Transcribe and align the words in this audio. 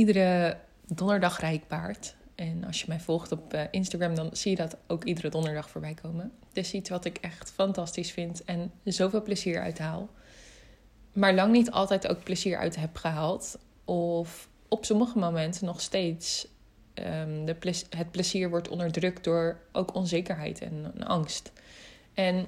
iedere 0.00 0.56
donderdag 0.86 1.42
ik 1.42 1.66
paard. 1.66 2.14
En 2.34 2.64
als 2.64 2.80
je 2.80 2.84
mij 2.88 3.00
volgt 3.00 3.32
op 3.32 3.52
eh, 3.52 3.62
Instagram, 3.70 4.14
dan 4.14 4.28
zie 4.32 4.50
je 4.50 4.56
dat 4.56 4.76
ook 4.86 5.04
iedere 5.04 5.28
donderdag 5.28 5.70
voorbij 5.70 5.94
komen. 5.94 6.32
Is 6.52 6.72
iets 6.72 6.90
wat 6.90 7.04
ik 7.04 7.18
echt 7.18 7.50
fantastisch 7.50 8.10
vind 8.10 8.44
en 8.44 8.72
zoveel 8.84 9.22
plezier 9.22 9.60
uithaal. 9.60 10.08
Maar 11.12 11.34
lang 11.34 11.52
niet 11.52 11.70
altijd 11.70 12.08
ook 12.08 12.24
plezier 12.24 12.58
uit 12.58 12.76
heb 12.76 12.96
gehaald. 12.96 13.58
Of 13.84 14.48
op 14.68 14.84
sommige 14.84 15.18
momenten 15.18 15.66
nog 15.66 15.80
steeds 15.80 16.48
um, 16.94 17.44
de 17.44 17.84
het 17.96 18.10
plezier 18.10 18.50
wordt 18.50 18.68
onderdrukt 18.68 19.24
door 19.24 19.60
ook 19.72 19.94
onzekerheid 19.94 20.60
en, 20.60 20.92
en 20.94 21.06
angst. 21.06 21.52
En 22.14 22.46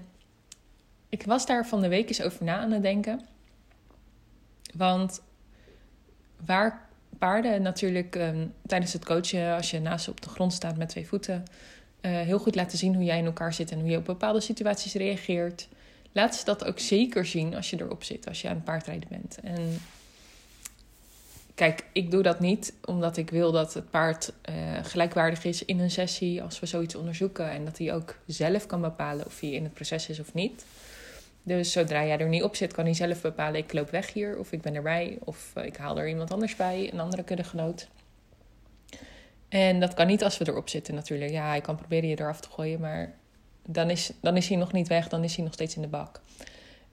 ik 1.09 1.23
was 1.23 1.47
daar 1.47 1.67
van 1.67 1.81
de 1.81 1.89
week 1.89 2.09
eens 2.09 2.23
over 2.23 2.45
na 2.45 2.59
aan 2.59 2.73
het 2.73 2.83
denken. 2.83 3.21
Want 4.75 5.23
waar 6.45 6.91
paarden 7.23 7.63
natuurlijk 7.63 8.15
um, 8.15 8.53
tijdens 8.67 8.93
het 8.93 9.05
coachen, 9.05 9.55
als 9.55 9.71
je 9.71 9.81
naast 9.81 10.05
ze 10.05 10.11
op 10.11 10.21
de 10.21 10.29
grond 10.29 10.53
staat 10.53 10.77
met 10.77 10.89
twee 10.89 11.07
voeten, 11.07 11.45
uh, 12.01 12.21
heel 12.21 12.39
goed 12.39 12.55
laten 12.55 12.79
zien 12.79 12.95
hoe 12.95 13.05
jij 13.05 13.19
in 13.19 13.25
elkaar 13.25 13.55
zit 13.55 13.71
en 13.71 13.81
hoe 13.81 13.91
je 13.91 13.97
op 13.97 14.05
bepaalde 14.05 14.41
situaties 14.41 14.95
reageert. 14.95 15.69
Laat 16.13 16.37
ze 16.37 16.45
dat 16.45 16.65
ook 16.65 16.79
zeker 16.79 17.27
zien 17.27 17.55
als 17.55 17.71
je 17.71 17.81
erop 17.81 18.05
zit, 18.05 18.29
als 18.29 18.43
je 18.43 18.49
aan 18.49 18.55
het 18.55 18.65
paardrijden 18.65 19.09
bent. 19.09 19.39
En 19.43 19.81
kijk, 21.55 21.85
ik 21.93 22.11
doe 22.11 22.23
dat 22.23 22.41
niet 22.41 22.75
omdat 22.85 23.17
ik 23.17 23.31
wil 23.31 23.53
dat 23.53 23.75
het 23.75 23.91
paard 23.91 24.33
uh, 24.51 24.55
gelijkwaardig 24.83 25.45
is 25.45 25.65
in 25.65 25.79
een 25.79 25.91
sessie 25.91 26.43
als 26.43 26.61
we 26.61 26.67
zoiets 26.67 26.95
onderzoeken. 26.95 27.51
En 27.51 27.65
dat 27.65 27.79
hij 27.79 27.95
ook 27.95 28.17
zelf 28.27 28.67
kan 28.67 28.81
bepalen 28.81 29.27
of 29.27 29.41
hij 29.41 29.51
in 29.51 29.65
het 29.65 29.75
proces 29.75 30.09
is 30.09 30.21
of 30.21 30.35
niet. 30.35 30.65
Dus 31.43 31.73
zodra 31.73 32.05
jij 32.05 32.19
er 32.19 32.29
niet 32.29 32.43
op 32.43 32.57
zit, 32.57 32.73
kan 32.73 32.85
hij 32.85 32.95
zelf 32.95 33.21
bepalen: 33.21 33.61
ik 33.61 33.73
loop 33.73 33.91
weg 33.91 34.13
hier, 34.13 34.39
of 34.39 34.53
ik 34.53 34.61
ben 34.61 34.75
erbij, 34.75 35.19
of 35.25 35.53
uh, 35.59 35.65
ik 35.65 35.77
haal 35.77 35.99
er 35.99 36.09
iemand 36.09 36.33
anders 36.33 36.57
bij, 36.57 36.93
een 36.93 37.01
andere 37.01 37.23
kuddegenoot. 37.23 37.89
En 39.49 39.81
dat 39.81 39.95
kan 39.95 40.07
niet 40.07 40.25
als 40.25 40.39
we 40.39 40.49
erop 40.49 40.69
zitten, 40.69 40.95
natuurlijk. 40.95 41.31
Ja, 41.31 41.49
hij 41.49 41.61
kan 41.61 41.77
proberen 41.77 42.09
je 42.09 42.21
eraf 42.21 42.41
te 42.41 42.51
gooien, 42.51 42.81
maar 42.81 43.15
dan 43.67 43.91
is, 43.91 44.13
dan 44.21 44.37
is 44.37 44.49
hij 44.49 44.57
nog 44.57 44.73
niet 44.73 44.89
weg, 44.89 45.09
dan 45.09 45.25
is 45.25 45.35
hij 45.37 45.45
nog 45.45 45.53
steeds 45.53 45.77
in 45.77 45.83
de 45.83 45.89
bak. 45.89 46.21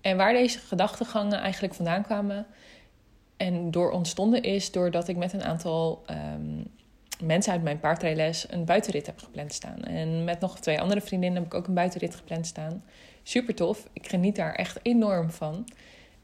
En 0.01 0.17
waar 0.17 0.33
deze 0.33 0.59
gedachtegangen 0.59 1.39
eigenlijk 1.39 1.73
vandaan 1.73 2.03
kwamen 2.03 2.45
en 3.37 3.71
door 3.71 3.91
ontstonden, 3.91 4.43
is 4.43 4.71
doordat 4.71 5.07
ik 5.07 5.17
met 5.17 5.33
een 5.33 5.43
aantal 5.43 6.03
um, 6.09 6.67
mensen 7.23 7.51
uit 7.51 7.63
mijn 7.63 7.79
paardrijles 7.79 8.51
een 8.51 8.65
buitenrit 8.65 9.05
heb 9.05 9.19
gepland 9.19 9.53
staan. 9.53 9.83
En 9.83 10.23
met 10.23 10.39
nog 10.39 10.59
twee 10.59 10.81
andere 10.81 11.01
vriendinnen 11.01 11.41
heb 11.43 11.51
ik 11.51 11.57
ook 11.57 11.67
een 11.67 11.73
buitenrit 11.73 12.15
gepland 12.15 12.45
staan 12.45 12.83
super 13.23 13.55
tof. 13.55 13.87
Ik 13.93 14.07
geniet 14.07 14.35
daar 14.35 14.53
echt 14.55 14.79
enorm 14.81 15.31
van. 15.31 15.67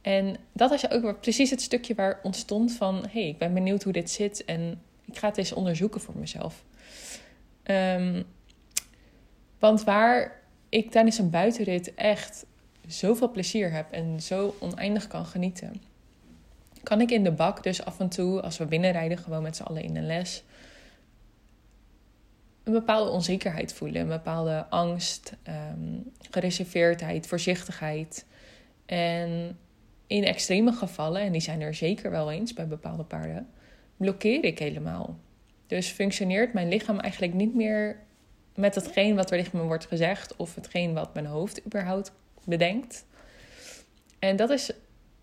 En 0.01 0.37
dat 0.51 0.71
is 0.71 0.89
ook 0.89 1.21
precies 1.21 1.49
het 1.49 1.61
stukje 1.61 1.95
waar 1.95 2.19
ontstond 2.23 2.71
van... 2.71 2.95
hé, 2.95 3.19
hey, 3.19 3.27
ik 3.27 3.37
ben 3.37 3.53
benieuwd 3.53 3.83
hoe 3.83 3.93
dit 3.93 4.11
zit 4.11 4.45
en 4.45 4.81
ik 5.05 5.17
ga 5.17 5.27
het 5.27 5.37
eens 5.37 5.51
onderzoeken 5.51 6.01
voor 6.01 6.17
mezelf. 6.17 6.63
Um, 7.63 8.23
want 9.59 9.83
waar 9.83 10.41
ik 10.69 10.91
tijdens 10.91 11.17
een 11.17 11.29
buitenrit 11.29 11.93
echt 11.93 12.45
zoveel 12.87 13.31
plezier 13.31 13.71
heb 13.71 13.91
en 13.91 14.21
zo 14.21 14.55
oneindig 14.59 15.07
kan 15.07 15.25
genieten... 15.25 15.81
kan 16.83 17.01
ik 17.01 17.11
in 17.11 17.23
de 17.23 17.31
bak 17.31 17.63
dus 17.63 17.85
af 17.85 17.99
en 17.99 18.09
toe, 18.09 18.41
als 18.41 18.57
we 18.57 18.65
binnenrijden, 18.65 19.17
gewoon 19.17 19.41
met 19.41 19.55
z'n 19.55 19.63
allen 19.63 19.83
in 19.83 19.95
een 19.95 20.05
les 20.05 20.43
een 22.65 22.73
bepaalde 22.73 23.11
onzekerheid 23.11 23.73
voelen, 23.73 24.01
een 24.01 24.07
bepaalde 24.07 24.65
angst, 24.69 25.33
um, 25.47 26.11
gereserveerdheid, 26.29 27.27
voorzichtigheid. 27.27 28.25
En 28.85 29.57
in 30.07 30.23
extreme 30.23 30.71
gevallen, 30.71 31.21
en 31.21 31.31
die 31.31 31.41
zijn 31.41 31.61
er 31.61 31.73
zeker 31.73 32.11
wel 32.11 32.31
eens 32.31 32.53
bij 32.53 32.67
bepaalde 32.67 33.03
paarden, 33.03 33.49
blokkeer 33.97 34.43
ik 34.43 34.59
helemaal. 34.59 35.19
Dus 35.67 35.87
functioneert 35.87 36.53
mijn 36.53 36.67
lichaam 36.67 36.99
eigenlijk 36.99 37.33
niet 37.33 37.55
meer 37.55 37.99
met 38.55 38.75
hetgeen 38.75 39.15
wat 39.15 39.31
er 39.31 39.37
tegen 39.37 39.57
me 39.57 39.63
wordt 39.63 39.85
gezegd 39.85 40.35
of 40.35 40.55
hetgeen 40.55 40.93
wat 40.93 41.13
mijn 41.13 41.25
hoofd 41.25 41.65
überhaupt 41.65 42.11
bedenkt. 42.43 43.05
En 44.19 44.35
dat 44.35 44.49
is 44.49 44.71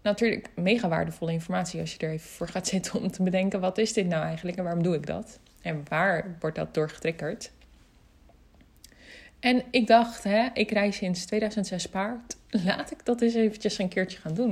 natuurlijk 0.03 0.51
mega 0.55 0.89
waardevolle 0.89 1.33
informatie 1.33 1.81
als 1.81 1.93
je 1.93 1.99
er 1.99 2.13
even 2.13 2.31
voor 2.31 2.49
gaat 2.49 2.67
zitten 2.67 3.01
om 3.01 3.11
te 3.11 3.23
bedenken: 3.23 3.61
wat 3.61 3.79
is 3.79 3.93
dit 3.93 4.07
nou 4.07 4.25
eigenlijk 4.25 4.57
en 4.57 4.65
waarom 4.65 4.83
doe 4.83 4.95
ik 4.95 5.07
dat? 5.07 5.39
En 5.63 5.83
waar 5.89 6.37
wordt 6.41 6.57
dat 6.57 6.75
door 6.75 6.91
getriggerd? 6.91 7.51
En 9.41 9.63
ik 9.71 9.87
dacht, 9.87 10.25
hè, 10.25 10.49
ik 10.55 10.71
reis 10.71 10.97
sinds 10.97 11.25
2006 11.25 11.87
paard. 11.87 12.37
Laat 12.65 12.91
ik 12.91 13.05
dat 13.05 13.21
eens 13.21 13.35
eventjes 13.35 13.79
een 13.79 13.89
keertje 13.89 14.19
gaan 14.19 14.35
doen. 14.35 14.51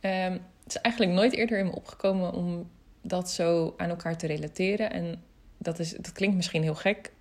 Um, 0.00 0.40
het 0.62 0.76
is 0.76 0.80
eigenlijk 0.80 1.14
nooit 1.14 1.32
eerder 1.32 1.58
in 1.58 1.66
me 1.66 1.74
opgekomen 1.74 2.32
om 2.32 2.70
dat 3.02 3.30
zo 3.30 3.74
aan 3.76 3.88
elkaar 3.88 4.16
te 4.16 4.26
relateren. 4.26 4.92
En 4.92 5.22
dat, 5.58 5.78
is, 5.78 5.90
dat 5.90 6.12
klinkt 6.12 6.36
misschien 6.36 6.62
heel 6.62 6.74
gek. 6.74 7.12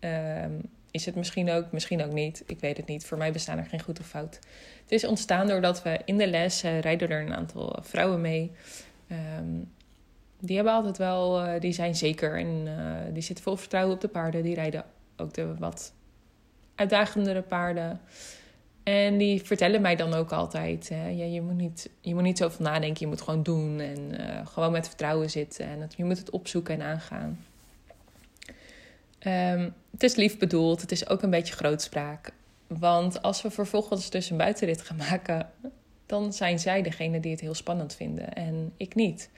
Um, 0.00 0.60
is 0.90 1.06
het 1.06 1.14
misschien 1.14 1.50
ook, 1.50 1.72
misschien 1.72 2.04
ook 2.04 2.12
niet. 2.12 2.42
Ik 2.46 2.60
weet 2.60 2.76
het 2.76 2.86
niet. 2.86 3.04
Voor 3.04 3.18
mij 3.18 3.32
bestaan 3.32 3.58
er 3.58 3.64
geen 3.64 3.82
goed 3.82 4.00
of 4.00 4.06
fout. 4.06 4.38
Het 4.82 4.92
is 4.92 5.04
ontstaan 5.04 5.46
doordat 5.46 5.82
we 5.82 6.00
in 6.04 6.18
de 6.18 6.26
les 6.26 6.64
uh, 6.64 6.80
rijden 6.80 7.10
er 7.10 7.20
een 7.20 7.34
aantal 7.34 7.78
vrouwen 7.82 8.20
mee. 8.20 8.52
Um, 9.38 9.70
die 10.44 10.56
hebben 10.56 10.74
altijd 10.74 10.98
wel, 10.98 11.46
uh, 11.46 11.60
die 11.60 11.72
zijn 11.72 11.94
zeker 11.94 12.38
en 12.38 12.66
uh, 12.66 12.94
die 13.12 13.22
zitten 13.22 13.44
vol 13.44 13.56
vertrouwen 13.56 13.94
op 13.94 14.00
de 14.00 14.08
paarden. 14.08 14.42
Die 14.42 14.54
rijden 14.54 14.84
ook 15.16 15.34
de 15.34 15.54
wat 15.58 15.92
uitdagendere 16.74 17.42
paarden. 17.42 18.00
En 18.82 19.18
die 19.18 19.42
vertellen 19.42 19.80
mij 19.80 19.96
dan 19.96 20.14
ook 20.14 20.32
altijd: 20.32 20.88
hè, 20.88 21.08
ja, 21.08 21.24
je, 21.24 21.42
moet 21.42 21.56
niet, 21.56 21.90
je 22.00 22.14
moet 22.14 22.22
niet 22.22 22.38
zoveel 22.38 22.64
nadenken, 22.64 23.00
je 23.00 23.06
moet 23.06 23.20
gewoon 23.20 23.42
doen 23.42 23.80
en 23.80 24.20
uh, 24.20 24.46
gewoon 24.46 24.72
met 24.72 24.88
vertrouwen 24.88 25.30
zitten. 25.30 25.66
En 25.66 25.80
dat, 25.80 25.94
je 25.96 26.04
moet 26.04 26.18
het 26.18 26.30
opzoeken 26.30 26.74
en 26.74 26.82
aangaan. 26.82 27.44
Um, 29.26 29.74
het 29.90 30.02
is 30.02 30.14
lief 30.14 30.38
bedoeld, 30.38 30.80
het 30.80 30.92
is 30.92 31.08
ook 31.08 31.22
een 31.22 31.30
beetje 31.30 31.54
grootspraak. 31.54 32.32
Want 32.66 33.22
als 33.22 33.42
we 33.42 33.50
vervolgens 33.50 34.10
dus 34.10 34.30
een 34.30 34.36
buitenrit 34.36 34.82
gaan 34.82 34.96
maken, 34.96 35.50
dan 36.06 36.32
zijn 36.32 36.58
zij 36.58 36.82
degene 36.82 37.20
die 37.20 37.30
het 37.30 37.40
heel 37.40 37.54
spannend 37.54 37.94
vinden 37.94 38.32
en 38.32 38.72
ik 38.76 38.94
niet. 38.94 39.30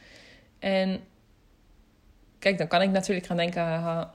En 0.64 1.00
kijk, 2.38 2.58
dan 2.58 2.66
kan 2.66 2.82
ik 2.82 2.90
natuurlijk 2.90 3.26
gaan 3.26 3.36
denken, 3.36 4.10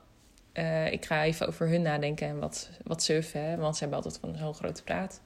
uh, 0.54 0.92
ik 0.92 1.06
ga 1.06 1.24
even 1.24 1.48
over 1.48 1.68
hun 1.68 1.82
nadenken 1.82 2.28
en 2.28 2.40
wat, 2.40 2.70
wat 2.84 3.04
surfen, 3.04 3.44
hè, 3.44 3.58
want 3.58 3.74
ze 3.74 3.80
hebben 3.80 4.04
altijd 4.04 4.20
van 4.22 4.36
zo'n 4.38 4.54
grote 4.54 4.84
praat. 4.84 5.22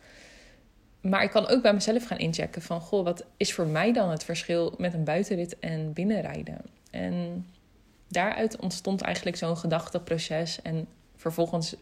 Maar 1.02 1.24
ik 1.24 1.30
kan 1.30 1.48
ook 1.48 1.62
bij 1.62 1.74
mezelf 1.74 2.06
gaan 2.06 2.18
inchecken 2.18 2.62
van, 2.62 2.82
goh, 2.82 3.04
wat 3.04 3.26
is 3.38 3.54
voor 3.54 3.68
mij 3.68 3.94
dan 3.94 4.10
het 4.10 4.24
verschil 4.24 4.74
met 4.78 4.94
een 4.94 5.04
buitenrit 5.04 5.60
en 5.60 5.94
binnenrijden? 5.94 6.62
En 6.92 7.46
daaruit 8.08 8.60
ontstond 8.60 9.02
eigenlijk 9.02 9.38
zo'n 9.38 9.58
gedachteproces. 9.58 10.62
En 10.62 10.88
vervolgens 11.16 11.76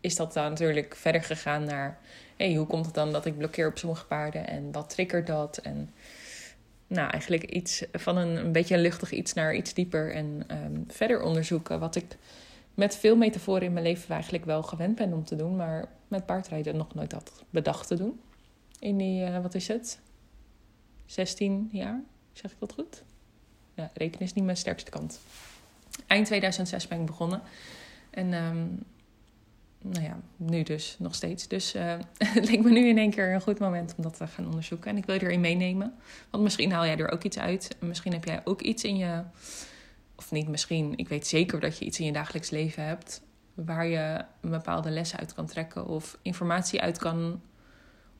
is 0.00 0.16
dat 0.16 0.32
dan 0.32 0.48
natuurlijk 0.48 0.96
verder 0.96 1.22
gegaan 1.22 1.64
naar, 1.64 1.98
hey, 2.36 2.54
hoe 2.54 2.66
komt 2.66 2.86
het 2.86 2.94
dan 2.94 3.12
dat 3.12 3.26
ik 3.26 3.38
blokkeer 3.38 3.68
op 3.68 3.78
sommige 3.78 4.06
paarden 4.06 4.46
en 4.46 4.72
wat 4.72 4.90
triggert 4.90 5.26
dat? 5.26 5.56
En 5.56 5.90
nou, 6.88 7.10
eigenlijk 7.10 7.44
iets 7.44 7.84
van 7.92 8.16
een, 8.16 8.36
een 8.36 8.52
beetje 8.52 8.74
een 8.74 8.80
luchtig 8.80 9.12
iets 9.12 9.32
naar 9.32 9.54
iets 9.54 9.74
dieper 9.74 10.14
en 10.14 10.44
um, 10.50 10.84
verder 10.88 11.22
onderzoeken. 11.22 11.80
Wat 11.80 11.96
ik 11.96 12.16
met 12.74 12.96
veel 12.96 13.16
metaforen 13.16 13.62
in 13.62 13.72
mijn 13.72 13.84
leven 13.84 14.14
eigenlijk 14.14 14.44
wel 14.44 14.62
gewend 14.62 14.94
ben 14.94 15.12
om 15.12 15.24
te 15.24 15.36
doen, 15.36 15.56
maar 15.56 15.88
met 16.08 16.26
paardrijden 16.26 16.76
nog 16.76 16.94
nooit 16.94 17.12
had 17.12 17.44
bedacht 17.50 17.86
te 17.86 17.96
doen. 17.96 18.20
In 18.78 18.96
die, 18.96 19.22
uh, 19.22 19.40
wat 19.42 19.54
is 19.54 19.68
het? 19.68 20.00
16 21.06 21.68
jaar, 21.72 22.00
zeg 22.32 22.50
ik 22.50 22.56
dat 22.58 22.72
goed? 22.72 23.02
Ja, 23.74 23.90
rekenen 23.94 24.24
is 24.24 24.32
niet 24.32 24.44
mijn 24.44 24.56
sterkste 24.56 24.90
kant. 24.90 25.20
Eind 26.06 26.26
2006 26.26 26.88
ben 26.88 27.00
ik 27.00 27.06
begonnen. 27.06 27.42
En 28.10 28.32
um, 28.32 28.82
nou 29.82 30.04
ja, 30.04 30.20
nu 30.36 30.62
dus 30.62 30.96
nog 30.98 31.14
steeds. 31.14 31.48
Dus 31.48 31.74
uh, 31.74 31.94
het 32.34 32.48
leek 32.48 32.62
me 32.62 32.70
nu 32.70 32.88
in 32.88 32.98
één 32.98 33.10
keer 33.10 33.34
een 33.34 33.40
goed 33.40 33.58
moment 33.58 33.94
om 33.96 34.02
dat 34.02 34.16
te 34.16 34.26
gaan 34.26 34.46
onderzoeken. 34.46 34.90
En 34.90 34.96
ik 34.96 35.04
wil 35.04 35.14
je 35.14 35.22
erin 35.22 35.40
meenemen. 35.40 35.94
Want 36.30 36.42
misschien 36.42 36.72
haal 36.72 36.84
jij 36.84 36.98
er 36.98 37.12
ook 37.12 37.22
iets 37.22 37.38
uit. 37.38 37.76
Misschien 37.80 38.12
heb 38.12 38.24
jij 38.24 38.40
ook 38.44 38.60
iets 38.60 38.84
in 38.84 38.96
je. 38.96 39.22
Of 40.16 40.30
niet 40.30 40.48
misschien, 40.48 40.96
ik 40.96 41.08
weet 41.08 41.26
zeker 41.26 41.60
dat 41.60 41.78
je 41.78 41.84
iets 41.84 41.98
in 41.98 42.06
je 42.06 42.12
dagelijks 42.12 42.50
leven 42.50 42.84
hebt. 42.84 43.22
Waar 43.54 43.86
je 43.86 44.24
een 44.40 44.50
bepaalde 44.50 44.90
lessen 44.90 45.18
uit 45.18 45.34
kan 45.34 45.46
trekken. 45.46 45.86
Of 45.86 46.18
informatie 46.22 46.80
uit 46.80 46.98
kan 46.98 47.40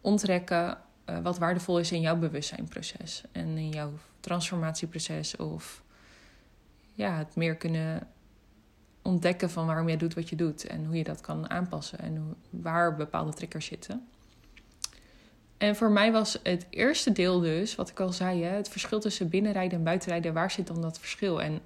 onttrekken. 0.00 0.78
Uh, 1.06 1.19
wat 1.19 1.38
waardevol 1.38 1.78
is 1.78 1.93
in 1.93 2.00
jouw 2.00 2.16
bewustzijnproces. 2.16 3.22
En 3.32 3.56
in 3.56 3.70
jouw 3.70 3.93
transformatieproces. 4.20 5.37
Of 5.37 5.82
ja, 6.94 7.19
het 7.19 7.37
meer 7.37 7.56
kunnen 7.56 8.08
ontdekken 9.08 9.50
van 9.50 9.66
waarom 9.66 9.88
jij 9.88 9.96
doet 9.96 10.14
wat 10.14 10.28
je 10.28 10.37
doet 10.37 10.66
en 10.66 10.84
hoe 10.84 10.96
je 10.96 11.05
dat 11.05 11.20
kan 11.20 11.50
aanpassen 11.50 11.99
en 11.99 12.34
waar 12.50 12.96
bepaalde 12.96 13.32
triggers 13.32 13.66
zitten. 13.66 14.08
En 15.56 15.76
voor 15.76 15.90
mij 15.90 16.12
was 16.12 16.38
het 16.43 16.66
eerste 16.70 17.12
deel 17.12 17.40
dus, 17.40 17.75
wat 17.75 17.88
ik 17.88 18.00
al 18.00 18.12
zei, 18.12 18.43
hè, 18.43 18.56
het 18.56 18.69
verschil 18.69 19.00
tussen 19.00 19.28
binnenrijden 19.28 19.78
en 19.78 19.84
buitenrijden, 19.84 20.34
waar 20.34 20.50
zit 20.50 20.66
dan 20.66 20.82
dat 20.82 20.99
verschil? 20.99 21.43
En 21.43 21.60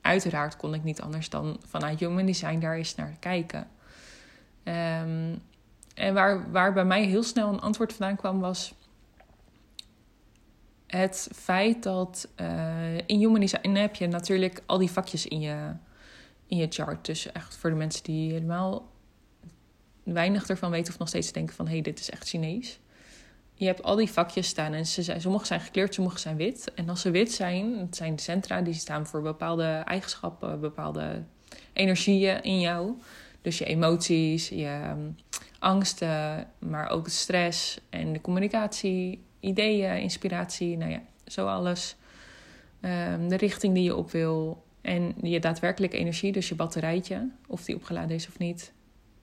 uiteraard 0.00 0.56
kon 0.56 0.74
ik 0.74 0.84
niet 0.84 1.00
anders 1.00 1.28
dan 1.28 1.60
vanuit 1.66 2.00
Human 2.00 2.26
Design 2.26 2.58
daar 2.58 2.76
eens 2.76 2.94
naar 2.94 3.16
kijken. 3.20 3.68
Um, 4.64 5.42
en 5.94 6.14
waar, 6.14 6.50
waar 6.50 6.72
bij 6.72 6.84
mij 6.84 7.04
heel 7.04 7.22
snel 7.22 7.48
een 7.48 7.60
antwoord 7.60 7.92
vandaan 7.92 8.16
kwam 8.16 8.40
was 8.40 8.74
het 10.86 11.28
feit 11.34 11.82
dat 11.82 12.28
uh, 12.40 12.96
in 13.06 13.18
human 13.18 13.40
design 13.40 13.74
heb 13.74 13.94
je 13.94 14.06
natuurlijk 14.06 14.62
al 14.66 14.78
die 14.78 14.90
vakjes 14.90 15.26
in 15.26 15.40
je, 15.40 15.56
in 16.46 16.56
je 16.56 16.66
chart. 16.70 17.06
Dus 17.06 17.32
echt 17.32 17.56
voor 17.56 17.70
de 17.70 17.76
mensen 17.76 18.02
die 18.02 18.32
helemaal 18.32 18.88
weinig 20.02 20.48
ervan 20.48 20.70
weten 20.70 20.92
of 20.92 20.98
nog 20.98 21.08
steeds 21.08 21.32
denken 21.32 21.54
van 21.54 21.66
hé, 21.66 21.72
hey, 21.72 21.82
dit 21.82 21.98
is 21.98 22.10
echt 22.10 22.28
Chinees. 22.28 22.80
Je 23.54 23.66
hebt 23.66 23.82
al 23.82 23.96
die 23.96 24.10
vakjes 24.10 24.48
staan 24.48 24.72
en 24.72 24.86
ze 24.86 25.02
zijn, 25.02 25.20
sommige 25.20 25.46
zijn 25.46 25.60
gekleurd, 25.60 25.94
sommige 25.94 26.18
zijn 26.18 26.36
wit. 26.36 26.72
En 26.74 26.88
als 26.88 27.00
ze 27.00 27.10
wit 27.10 27.32
zijn, 27.32 27.78
het 27.78 27.96
zijn 27.96 28.16
de 28.16 28.22
centra 28.22 28.60
die 28.60 28.74
staan 28.74 29.06
voor 29.06 29.22
bepaalde 29.22 29.82
eigenschappen, 29.84 30.60
bepaalde 30.60 31.22
energieën 31.72 32.42
in 32.42 32.60
jou. 32.60 32.92
Dus 33.42 33.58
je 33.58 33.64
emoties, 33.64 34.48
je 34.48 34.64
ehm, 34.64 35.10
angsten, 35.58 36.48
maar 36.58 36.90
ook 36.90 37.08
stress 37.08 37.80
en 37.90 38.12
de 38.12 38.20
communicatie, 38.20 39.24
ideeën, 39.40 40.00
inspiratie, 40.00 40.76
nou 40.76 40.90
ja, 40.90 41.02
zo 41.26 41.46
alles. 41.46 41.96
Ehm, 42.80 43.28
de 43.28 43.36
richting 43.36 43.74
die 43.74 43.82
je 43.82 43.96
op 43.96 44.10
wil 44.10 44.64
en 44.86 45.14
je 45.22 45.40
daadwerkelijke 45.40 45.96
energie, 45.96 46.32
dus 46.32 46.48
je 46.48 46.54
batterijtje, 46.54 47.30
of 47.46 47.64
die 47.64 47.74
opgeladen 47.74 48.16
is 48.16 48.28
of 48.28 48.38
niet. 48.38 48.72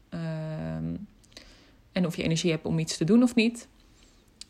Ehm, 0.10 0.95
en 1.92 2.06
of 2.06 2.15
je 2.15 2.24
energie 2.24 2.51
hebt 2.51 2.65
om 2.65 2.80
iets 2.80 2.98
te 2.98 3.04
doen 3.04 3.24
of 3.24 3.36
niet. 3.36 3.68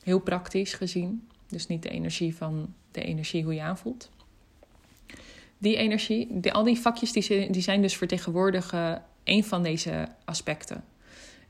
Heel 0.04 0.20
praktisch 0.20 0.74
gezien. 0.74 1.28
Dus 1.48 1.68
niet 1.68 1.84
de 1.84 1.90
energie 1.90 2.36
van 2.36 2.74
de 2.92 3.02
energie 3.02 3.44
hoe 3.44 3.54
je 3.54 3.62
aanvoelt. 3.62 4.10
Die 5.58 5.76
energie, 5.76 6.52
al 6.52 6.64
die 6.64 6.80
vakjes 6.80 7.12
die, 7.12 7.52
die 7.52 7.62
zijn 7.62 7.82
dus 7.82 7.98
vertegenwoordigen 7.98 9.04
een 9.24 9.44
van 9.44 9.64
deze 9.64 10.08
aspecten. 10.26 10.84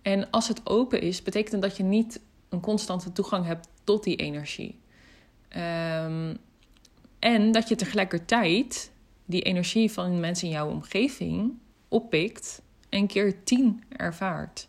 En 0.02 0.30
als 0.30 0.48
het 0.48 0.62
open 0.64 1.02
is, 1.02 1.22
betekent 1.22 1.62
dat 1.62 1.78
je 1.78 1.84
niet 1.84 2.20
een 2.50 2.60
constante 2.60 3.12
toegang 3.12 3.46
hebt 3.46 3.68
tot 3.84 4.04
die 4.04 4.16
energie. 4.16 4.80
Um, 5.58 6.38
en 7.20 7.52
dat 7.52 7.70
je 7.70 7.76
tegelijkertijd 7.76 8.92
die 9.26 9.42
energie 9.42 9.92
van 9.92 10.20
mensen 10.20 10.48
in 10.48 10.54
jouw 10.54 10.70
omgeving 10.70 11.54
oppikt 11.88 12.62
en 12.90 13.08
keer 13.08 13.44
tien 13.44 13.84
ervaart. 13.90 14.68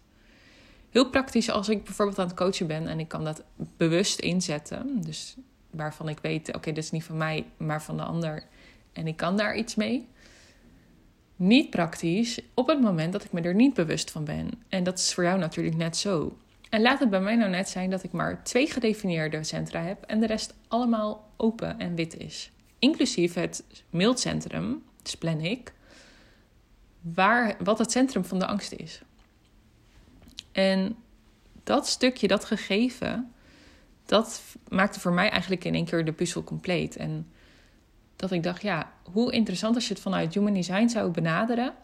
Heel 0.91 1.11
praktisch 1.11 1.51
als 1.51 1.69
ik 1.69 1.85
bijvoorbeeld 1.85 2.19
aan 2.19 2.27
het 2.27 2.37
coachen 2.37 2.67
ben 2.67 2.87
en 2.89 3.01
ik 3.01 3.09
kan 3.09 3.25
dat 3.25 3.43
bewust 3.77 4.21
inzetten. 4.21 5.01
Dus 5.01 5.37
waarvan 5.71 6.09
ik 6.09 6.19
weet, 6.23 6.55
oké, 6.55 6.73
dit 6.73 6.85
is 6.85 6.91
niet 6.91 7.05
van 7.05 7.17
mij, 7.17 7.47
maar 7.56 7.83
van 7.83 7.97
de 7.97 8.03
ander. 8.03 8.45
En 8.93 9.06
ik 9.06 9.17
kan 9.17 9.37
daar 9.37 9.56
iets 9.56 9.75
mee. 9.75 10.09
Niet 11.37 11.71
praktisch 11.71 12.41
op 12.55 12.67
het 12.67 12.81
moment 12.81 13.12
dat 13.12 13.25
ik 13.25 13.33
me 13.33 13.41
er 13.41 13.55
niet 13.55 13.75
bewust 13.75 14.11
van 14.11 14.25
ben. 14.25 14.51
En 14.69 14.85
dat 14.85 14.99
is 14.99 15.15
voor 15.15 15.25
jou 15.25 15.39
natuurlijk 15.39 15.77
net 15.77 15.97
zo. 15.97 16.37
En 16.71 16.83
laat 16.83 17.01
het 17.01 17.11
bij 17.11 17.21
mij 17.21 17.37
nou 17.37 17.51
net 17.51 17.69
zijn 17.69 17.91
dat 17.91 18.03
ik 18.03 18.12
maar 18.12 18.45
twee 18.45 18.67
gedefinieerde 18.67 19.45
centra 19.45 19.81
heb 19.81 20.03
en 20.03 20.21
de 20.21 20.27
rest 20.27 20.55
allemaal 20.69 21.31
open 21.37 21.79
en 21.79 21.95
wit 21.95 22.17
is. 22.17 22.51
Inclusief 22.85 23.35
het 23.35 23.65
mildcentrum, 23.91 24.83
dus 25.03 25.15
plan 25.15 25.41
ik, 25.41 25.73
waar, 27.01 27.57
wat 27.59 27.79
het 27.79 27.91
centrum 27.91 28.25
van 28.25 28.39
de 28.39 28.47
angst 28.47 28.73
is. 28.73 29.03
En 30.53 30.97
dat 31.63 31.87
stukje, 31.87 32.29
dat 32.29 32.45
gegeven, 32.45 33.33
dat 34.07 34.43
maakte 34.69 35.01
voor 35.01 35.13
mij 35.13 35.31
eigenlijk 35.31 35.65
in 35.65 35.75
één 35.75 35.85
keer 35.85 36.05
de 36.05 36.13
puzzel 36.13 36.45
compleet. 36.45 36.97
En 36.97 37.31
dat 38.17 38.31
ik 38.31 38.43
dacht, 38.43 38.63
ja, 38.63 38.93
hoe 39.13 39.33
interessant 39.33 39.75
als 39.75 39.89
je 39.89 39.95
het 39.95 40.03
vanuit 40.03 40.35
Human 40.35 40.55
Design 40.55 40.89
zou 40.89 41.11
benaderen. 41.11 41.75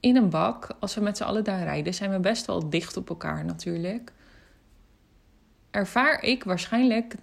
In 0.00 0.16
een 0.16 0.30
bak, 0.30 0.76
als 0.80 0.94
we 0.94 1.00
met 1.00 1.16
z'n 1.16 1.22
allen 1.22 1.44
daar 1.44 1.62
rijden, 1.62 1.94
zijn 1.94 2.10
we 2.10 2.20
best 2.20 2.46
wel 2.46 2.70
dicht 2.70 2.96
op 2.96 3.08
elkaar 3.08 3.44
natuurlijk. 3.44 4.12
Ervaar 5.70 6.22
ik 6.22 6.44
waarschijnlijk 6.44 7.14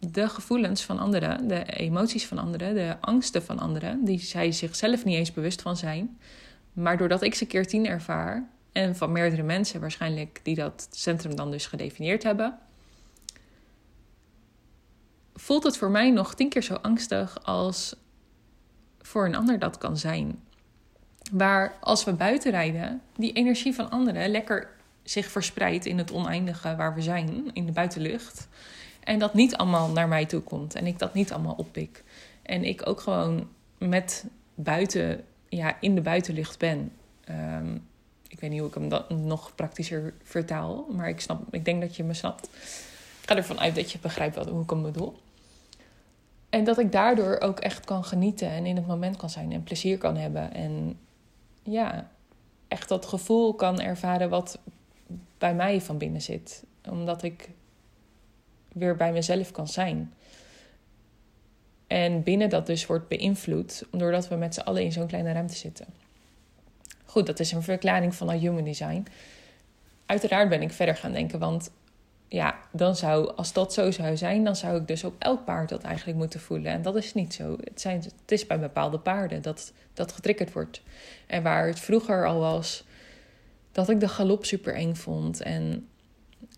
de 0.00 0.28
gevoelens 0.28 0.84
van 0.84 0.98
anderen, 0.98 1.48
de 1.48 1.64
emoties 1.64 2.26
van 2.26 2.38
anderen, 2.38 2.74
de 2.74 2.96
angsten 3.00 3.42
van 3.42 3.58
anderen, 3.58 4.04
die 4.04 4.18
zij 4.18 4.52
zichzelf 4.52 5.04
niet 5.04 5.16
eens 5.16 5.32
bewust 5.32 5.62
van 5.62 5.76
zijn. 5.76 6.18
Maar 6.72 6.96
doordat 6.96 7.22
ik 7.22 7.34
ze 7.34 7.46
keer 7.46 7.66
tien 7.66 7.86
ervaar, 7.86 8.48
en 8.72 8.96
van 8.96 9.12
meerdere 9.12 9.42
mensen 9.42 9.80
waarschijnlijk 9.80 10.40
die 10.42 10.54
dat 10.54 10.88
centrum 10.90 11.36
dan 11.36 11.50
dus 11.50 11.66
gedefinieerd 11.66 12.22
hebben, 12.22 12.58
voelt 15.34 15.64
het 15.64 15.76
voor 15.76 15.90
mij 15.90 16.10
nog 16.10 16.34
tien 16.34 16.48
keer 16.48 16.62
zo 16.62 16.74
angstig 16.74 17.44
als 17.44 17.96
voor 19.00 19.26
een 19.26 19.34
ander 19.34 19.58
dat 19.58 19.78
kan 19.78 19.96
zijn. 19.96 20.38
Waar 21.32 21.74
als 21.80 22.04
we 22.04 22.12
buiten 22.12 22.50
rijden, 22.50 23.02
die 23.16 23.32
energie 23.32 23.74
van 23.74 23.90
anderen 23.90 24.30
lekker 24.30 24.70
zich 25.02 25.30
verspreidt 25.30 25.86
in 25.86 25.98
het 25.98 26.12
oneindige 26.12 26.76
waar 26.76 26.94
we 26.94 27.02
zijn, 27.02 27.50
in 27.52 27.66
de 27.66 27.72
buitenlucht. 27.72 28.48
En 29.10 29.18
dat 29.18 29.34
niet 29.34 29.56
allemaal 29.56 29.88
naar 29.88 30.08
mij 30.08 30.26
toe 30.26 30.40
komt 30.40 30.74
en 30.74 30.86
ik 30.86 30.98
dat 30.98 31.14
niet 31.14 31.32
allemaal 31.32 31.54
oppik. 31.56 32.04
En 32.42 32.64
ik 32.64 32.88
ook 32.88 33.00
gewoon 33.00 33.48
met 33.78 34.24
buiten, 34.54 35.24
ja, 35.48 35.76
in 35.80 35.94
de 35.94 36.00
buitenlucht 36.00 36.58
ben. 36.58 36.92
Ehm, 37.24 37.74
ik 38.28 38.40
weet 38.40 38.50
niet 38.50 38.58
hoe 38.58 38.68
ik 38.68 38.74
hem 38.74 38.88
dat 38.88 39.10
nog 39.10 39.54
praktischer 39.54 40.14
vertaal, 40.22 40.86
maar 40.90 41.08
ik, 41.08 41.20
snap, 41.20 41.54
ik 41.54 41.64
denk 41.64 41.80
dat 41.80 41.96
je 41.96 42.04
me 42.04 42.14
snapt. 42.14 42.44
Ik 43.20 43.28
ga 43.28 43.36
ervan 43.36 43.60
uit 43.60 43.74
dat 43.74 43.92
je 43.92 43.98
begrijpt 43.98 44.36
wat, 44.36 44.48
hoe 44.48 44.62
ik 44.62 44.70
hem 44.70 44.82
bedoel. 44.82 45.18
En 46.50 46.64
dat 46.64 46.78
ik 46.78 46.92
daardoor 46.92 47.40
ook 47.40 47.60
echt 47.60 47.84
kan 47.84 48.04
genieten 48.04 48.48
en 48.48 48.66
in 48.66 48.76
het 48.76 48.86
moment 48.86 49.16
kan 49.16 49.30
zijn 49.30 49.52
en 49.52 49.62
plezier 49.62 49.98
kan 49.98 50.16
hebben. 50.16 50.54
En 50.54 50.98
ja, 51.62 52.10
echt 52.68 52.88
dat 52.88 53.06
gevoel 53.06 53.54
kan 53.54 53.80
ervaren 53.80 54.30
wat 54.30 54.58
bij 55.38 55.54
mij 55.54 55.80
van 55.80 55.98
binnen 55.98 56.22
zit. 56.22 56.64
Omdat 56.88 57.22
ik 57.22 57.48
weer 58.72 58.96
bij 58.96 59.12
mezelf 59.12 59.50
kan 59.50 59.68
zijn. 59.68 60.12
En 61.86 62.22
binnen 62.22 62.48
dat 62.48 62.66
dus 62.66 62.86
wordt 62.86 63.08
beïnvloed, 63.08 63.84
doordat 63.90 64.28
we 64.28 64.34
met 64.34 64.54
z'n 64.54 64.60
allen 64.60 64.82
in 64.82 64.92
zo'n 64.92 65.06
kleine 65.06 65.32
ruimte 65.32 65.54
zitten. 65.54 65.86
Goed, 67.04 67.26
dat 67.26 67.40
is 67.40 67.52
een 67.52 67.62
verklaring 67.62 68.14
van 68.14 68.28
al 68.28 68.38
human 68.38 68.64
design. 68.64 69.06
Uiteraard 70.06 70.48
ben 70.48 70.62
ik 70.62 70.72
verder 70.72 70.96
gaan 70.96 71.12
denken, 71.12 71.38
want 71.38 71.70
ja, 72.28 72.58
dan 72.72 72.96
zou, 72.96 73.36
als 73.36 73.52
dat 73.52 73.72
zo 73.72 73.90
zou 73.90 74.16
zijn, 74.16 74.44
dan 74.44 74.56
zou 74.56 74.80
ik 74.80 74.86
dus 74.88 75.04
op 75.04 75.14
elk 75.18 75.44
paard 75.44 75.68
dat 75.68 75.82
eigenlijk 75.82 76.18
moeten 76.18 76.40
voelen. 76.40 76.72
En 76.72 76.82
dat 76.82 76.96
is 76.96 77.14
niet 77.14 77.34
zo. 77.34 77.56
Het, 77.64 77.80
zijn, 77.80 78.00
het 78.00 78.32
is 78.32 78.46
bij 78.46 78.60
bepaalde 78.60 78.98
paarden 78.98 79.42
dat 79.42 79.72
dat 79.94 80.12
getriggerd 80.12 80.52
wordt. 80.52 80.82
En 81.26 81.42
waar 81.42 81.66
het 81.66 81.80
vroeger 81.80 82.26
al 82.26 82.38
was 82.38 82.84
dat 83.72 83.88
ik 83.88 84.00
de 84.00 84.08
galop 84.08 84.44
super 84.44 84.74
eng 84.74 84.94
vond. 84.94 85.40
En 85.42 85.88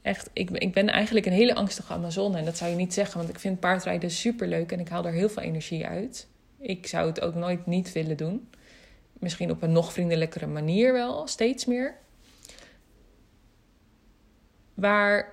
echt, 0.03 0.31
ik, 0.33 0.51
ik 0.51 0.73
ben 0.73 0.89
eigenlijk 0.89 1.27
een 1.27 1.33
hele 1.33 1.55
angstige 1.55 1.93
Amazone. 1.93 2.39
En 2.39 2.45
dat 2.45 2.57
zou 2.57 2.71
je 2.71 2.77
niet 2.77 2.95
zeggen, 2.95 3.19
want 3.19 3.29
ik 3.29 3.39
vind 3.39 3.61
paardrijden 3.61 4.11
super 4.11 4.47
leuk 4.47 4.73
en 4.73 4.81
ik 4.81 4.89
haal 4.89 5.07
er 5.07 5.13
heel 5.13 5.29
veel 5.29 5.43
energie 5.43 5.87
uit. 5.87 6.29
Ik 6.59 6.87
zou 6.87 7.09
het 7.09 7.21
ook 7.21 7.35
nooit 7.35 7.67
niet 7.67 7.93
willen 7.93 8.17
doen. 8.17 8.49
Misschien 9.13 9.51
op 9.51 9.63
een 9.63 9.73
nog 9.73 9.93
vriendelijkere 9.93 10.47
manier 10.47 10.93
wel, 10.93 11.27
steeds 11.27 11.65
meer. 11.65 11.95
Waar 14.75 15.33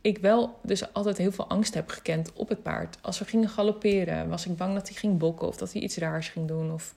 ik 0.00 0.18
wel 0.18 0.58
dus 0.62 0.92
altijd 0.92 1.18
heel 1.18 1.32
veel 1.32 1.48
angst 1.48 1.74
heb 1.74 1.88
gekend 1.88 2.32
op 2.32 2.48
het 2.48 2.62
paard. 2.62 2.98
Als 3.00 3.18
we 3.18 3.24
gingen 3.24 3.48
galopperen, 3.48 4.28
was 4.28 4.46
ik 4.46 4.56
bang 4.56 4.74
dat 4.74 4.88
hij 4.88 4.96
ging 4.96 5.18
bokken 5.18 5.48
of 5.48 5.56
dat 5.56 5.72
hij 5.72 5.82
iets 5.82 5.96
raars 5.96 6.28
ging 6.28 6.48
doen. 6.48 6.72
Of, 6.72 6.94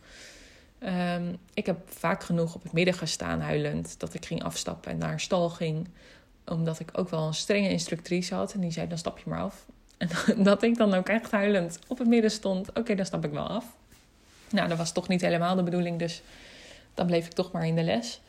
um, 0.80 1.38
ik 1.54 1.66
heb 1.66 1.78
vaak 1.86 2.24
genoeg 2.24 2.56
op 2.56 2.64
het 2.64 2.72
midden 2.72 2.94
gestaan 2.94 3.40
huilend 3.40 4.00
dat 4.00 4.14
ik 4.14 4.26
ging 4.26 4.44
afstappen 4.44 4.92
en 4.92 4.98
naar 4.98 5.12
een 5.12 5.20
stal 5.20 5.50
ging. 5.50 5.88
Omdat 6.46 6.80
ik 6.80 6.90
ook 6.94 7.10
wel 7.10 7.28
een 7.28 7.34
strenge 7.34 7.70
instructrice 7.70 8.36
had 8.36 8.54
en 8.54 8.60
die 8.60 8.72
zei 8.72 8.88
dan 8.88 8.98
stap 8.98 9.18
je 9.18 9.30
maar 9.30 9.42
af. 9.42 9.66
En 9.98 10.10
dat 10.44 10.64
ik 10.64 10.78
dan 10.78 10.94
ook 10.94 11.10
echt 11.10 11.32
huilend 11.32 11.80
op 11.88 11.98
het 11.98 12.08
midden 12.08 12.32
stond. 12.32 12.70
Oké, 12.74 12.96
dan 12.96 13.06
stap 13.06 13.26
ik 13.26 13.32
wel 13.32 13.48
af. 13.48 13.66
Nou, 14.50 14.68
dat 14.68 14.78
was 14.78 14.92
toch 14.92 15.08
niet 15.08 15.22
helemaal 15.22 15.56
de 15.56 15.64
bedoeling, 15.64 16.00
dus 16.00 16.22
dan 16.94 17.08
bleef 17.08 17.26
ik 17.26 17.32
toch 17.32 17.52
maar 17.52 17.68
in 17.68 17.76
de 17.76 17.84
les. 17.84 18.22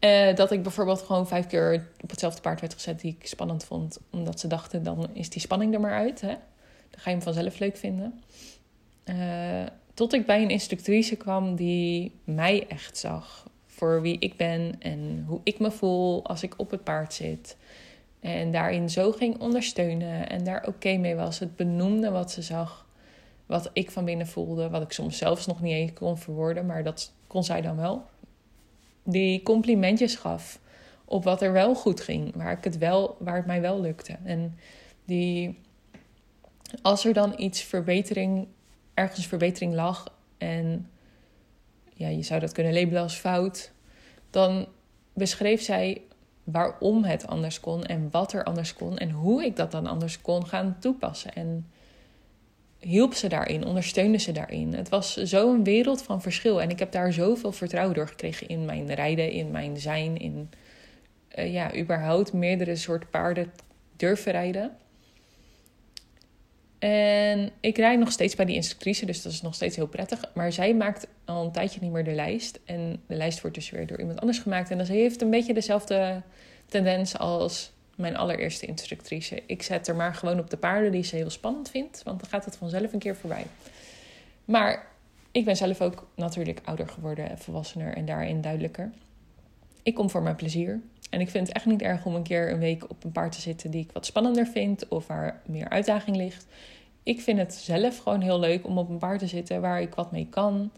Uh, 0.00 0.34
dat 0.34 0.50
ik 0.50 0.62
bijvoorbeeld 0.62 1.02
gewoon 1.02 1.28
vijf 1.28 1.46
keer 1.46 1.86
op 2.00 2.10
hetzelfde 2.10 2.40
paard 2.40 2.60
werd 2.60 2.74
gezet 2.74 3.00
die 3.00 3.16
ik 3.18 3.26
spannend 3.26 3.64
vond. 3.64 3.98
Omdat 4.10 4.40
ze 4.40 4.46
dachten, 4.46 4.82
dan 4.82 5.08
is 5.12 5.30
die 5.30 5.40
spanning 5.40 5.74
er 5.74 5.80
maar 5.80 5.94
uit. 5.94 6.20
Hè? 6.20 6.28
Dan 6.90 7.00
ga 7.00 7.10
je 7.10 7.16
hem 7.16 7.22
vanzelf 7.22 7.58
leuk 7.58 7.76
vinden. 7.76 8.22
Uh, 9.04 9.62
tot 9.94 10.12
ik 10.12 10.26
bij 10.26 10.42
een 10.42 10.50
instructrice 10.50 11.16
kwam 11.16 11.54
die 11.56 12.14
mij 12.24 12.66
echt 12.68 12.98
zag. 12.98 13.48
Voor 13.80 14.00
wie 14.02 14.18
ik 14.18 14.36
ben 14.36 14.74
en 14.78 15.24
hoe 15.28 15.40
ik 15.42 15.58
me 15.58 15.70
voel 15.70 16.26
als 16.26 16.42
ik 16.42 16.54
op 16.56 16.70
het 16.70 16.84
paard 16.84 17.14
zit. 17.14 17.56
En 18.20 18.50
daarin 18.50 18.90
zo 18.90 19.12
ging 19.12 19.40
ondersteunen 19.40 20.28
en 20.28 20.44
daar 20.44 20.66
oké 20.66 20.96
mee 20.96 21.14
was. 21.14 21.38
Het 21.38 21.56
benoemde 21.56 22.10
wat 22.10 22.30
ze 22.30 22.42
zag 22.42 22.86
wat 23.46 23.70
ik 23.72 23.90
van 23.90 24.04
binnen 24.04 24.26
voelde, 24.26 24.70
wat 24.70 24.82
ik 24.82 24.92
soms 24.92 25.18
zelfs 25.18 25.46
nog 25.46 25.60
niet 25.60 25.72
eens 25.72 25.92
kon 25.92 26.18
verwoorden, 26.18 26.66
maar 26.66 26.84
dat 26.84 27.12
kon 27.26 27.44
zij 27.44 27.60
dan 27.60 27.76
wel. 27.76 28.04
Die 29.02 29.42
complimentjes 29.42 30.14
gaf 30.14 30.60
op 31.04 31.24
wat 31.24 31.42
er 31.42 31.52
wel 31.52 31.74
goed 31.74 32.00
ging, 32.00 32.36
waar, 32.36 32.52
ik 32.52 32.64
het 32.64 32.78
wel, 32.78 33.16
waar 33.18 33.36
het 33.36 33.46
mij 33.46 33.60
wel 33.60 33.80
lukte. 33.80 34.16
En 34.24 34.58
die, 35.04 35.58
als 36.82 37.04
er 37.04 37.12
dan 37.12 37.34
iets 37.36 37.62
verbetering, 37.62 38.46
ergens 38.94 39.26
verbetering 39.26 39.74
lag 39.74 40.14
en 40.38 40.90
ja, 42.00 42.08
je 42.08 42.22
zou 42.22 42.40
dat 42.40 42.52
kunnen 42.52 42.72
labelen 42.72 43.02
als 43.02 43.14
fout, 43.14 43.72
dan 44.30 44.66
beschreef 45.14 45.62
zij 45.62 46.02
waarom 46.44 47.04
het 47.04 47.26
anders 47.26 47.60
kon 47.60 47.84
en 47.84 48.08
wat 48.10 48.32
er 48.32 48.44
anders 48.44 48.74
kon 48.74 48.98
en 48.98 49.10
hoe 49.10 49.44
ik 49.44 49.56
dat 49.56 49.70
dan 49.70 49.86
anders 49.86 50.20
kon 50.20 50.46
gaan 50.46 50.76
toepassen. 50.78 51.32
En 51.32 51.66
hielp 52.78 53.14
ze 53.14 53.28
daarin, 53.28 53.64
ondersteunde 53.64 54.18
ze 54.18 54.32
daarin. 54.32 54.74
Het 54.74 54.88
was 54.88 55.14
zo'n 55.14 55.64
wereld 55.64 56.02
van 56.02 56.22
verschil 56.22 56.60
en 56.62 56.70
ik 56.70 56.78
heb 56.78 56.92
daar 56.92 57.12
zoveel 57.12 57.52
vertrouwen 57.52 57.94
door 57.94 58.08
gekregen 58.08 58.48
in 58.48 58.64
mijn 58.64 58.94
rijden, 58.94 59.30
in 59.30 59.50
mijn 59.50 59.76
zijn, 59.76 60.16
in 60.16 60.50
uh, 61.38 61.52
ja, 61.52 61.76
überhaupt 61.76 62.32
meerdere 62.32 62.76
soorten 62.76 63.10
paarden 63.10 63.52
durven 63.96 64.32
rijden. 64.32 64.76
En 66.80 67.50
ik 67.60 67.76
rijd 67.76 67.98
nog 67.98 68.12
steeds 68.12 68.34
bij 68.34 68.44
die 68.44 68.54
instructrice, 68.54 69.06
dus 69.06 69.22
dat 69.22 69.32
is 69.32 69.42
nog 69.42 69.54
steeds 69.54 69.76
heel 69.76 69.86
prettig. 69.86 70.24
Maar 70.34 70.52
zij 70.52 70.74
maakt 70.74 71.06
al 71.24 71.44
een 71.44 71.52
tijdje 71.52 71.80
niet 71.82 71.92
meer 71.92 72.04
de 72.04 72.12
lijst. 72.12 72.60
En 72.64 73.02
de 73.06 73.14
lijst 73.14 73.40
wordt 73.40 73.56
dus 73.56 73.70
weer 73.70 73.86
door 73.86 73.98
iemand 73.98 74.20
anders 74.20 74.38
gemaakt. 74.38 74.70
En 74.70 74.78
dan 74.78 74.86
heeft 74.86 75.22
een 75.22 75.30
beetje 75.30 75.54
dezelfde 75.54 76.22
tendens 76.66 77.18
als 77.18 77.72
mijn 77.94 78.16
allereerste 78.16 78.66
instructrice. 78.66 79.42
Ik 79.46 79.62
zet 79.62 79.88
er 79.88 79.94
maar 79.94 80.14
gewoon 80.14 80.38
op 80.38 80.50
de 80.50 80.56
paarden 80.56 80.92
die 80.92 81.04
ze 81.04 81.16
heel 81.16 81.30
spannend 81.30 81.70
vindt, 81.70 82.02
want 82.02 82.20
dan 82.20 82.28
gaat 82.28 82.44
het 82.44 82.56
vanzelf 82.56 82.92
een 82.92 82.98
keer 82.98 83.16
voorbij. 83.16 83.46
Maar 84.44 84.86
ik 85.32 85.44
ben 85.44 85.56
zelf 85.56 85.80
ook 85.80 86.06
natuurlijk 86.14 86.60
ouder 86.64 86.88
geworden, 86.88 87.38
volwassener 87.38 87.96
en 87.96 88.04
daarin 88.04 88.40
duidelijker. 88.40 88.90
Ik 89.82 89.94
kom 89.94 90.10
voor 90.10 90.22
mijn 90.22 90.36
plezier. 90.36 90.80
En 91.10 91.20
ik 91.20 91.30
vind 91.30 91.46
het 91.46 91.56
echt 91.56 91.66
niet 91.66 91.82
erg 91.82 92.04
om 92.04 92.14
een 92.14 92.22
keer 92.22 92.52
een 92.52 92.58
week 92.58 92.90
op 92.90 93.04
een 93.04 93.12
paard 93.12 93.32
te 93.32 93.40
zitten 93.40 93.70
die 93.70 93.82
ik 93.82 93.92
wat 93.92 94.06
spannender 94.06 94.46
vind 94.46 94.88
of 94.88 95.06
waar 95.06 95.42
meer 95.46 95.68
uitdaging 95.68 96.16
ligt. 96.16 96.46
Ik 97.02 97.20
vind 97.20 97.38
het 97.38 97.54
zelf 97.54 97.98
gewoon 97.98 98.20
heel 98.20 98.40
leuk 98.40 98.66
om 98.66 98.78
op 98.78 98.88
een 98.88 98.98
paard 98.98 99.18
te 99.18 99.26
zitten 99.26 99.60
waar 99.60 99.80
ik 99.80 99.94
wat 99.94 100.12
mee 100.12 100.26
kan. 100.30 100.70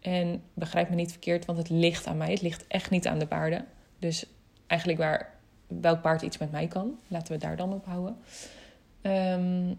En 0.00 0.42
begrijp 0.54 0.88
me 0.88 0.94
niet 0.94 1.10
verkeerd, 1.10 1.44
want 1.44 1.58
het 1.58 1.70
ligt 1.70 2.06
aan 2.06 2.16
mij. 2.16 2.30
Het 2.30 2.42
ligt 2.42 2.66
echt 2.66 2.90
niet 2.90 3.06
aan 3.06 3.18
de 3.18 3.26
paarden. 3.26 3.64
Dus 3.98 4.26
eigenlijk 4.66 5.00
waar 5.00 5.34
welk 5.66 6.00
paard 6.00 6.22
iets 6.22 6.38
met 6.38 6.50
mij 6.50 6.66
kan, 6.66 6.98
laten 7.08 7.32
we 7.32 7.38
daar 7.38 7.56
dan 7.56 7.72
op 7.72 7.84
houden. 7.84 8.16
Ehm, 9.00 9.74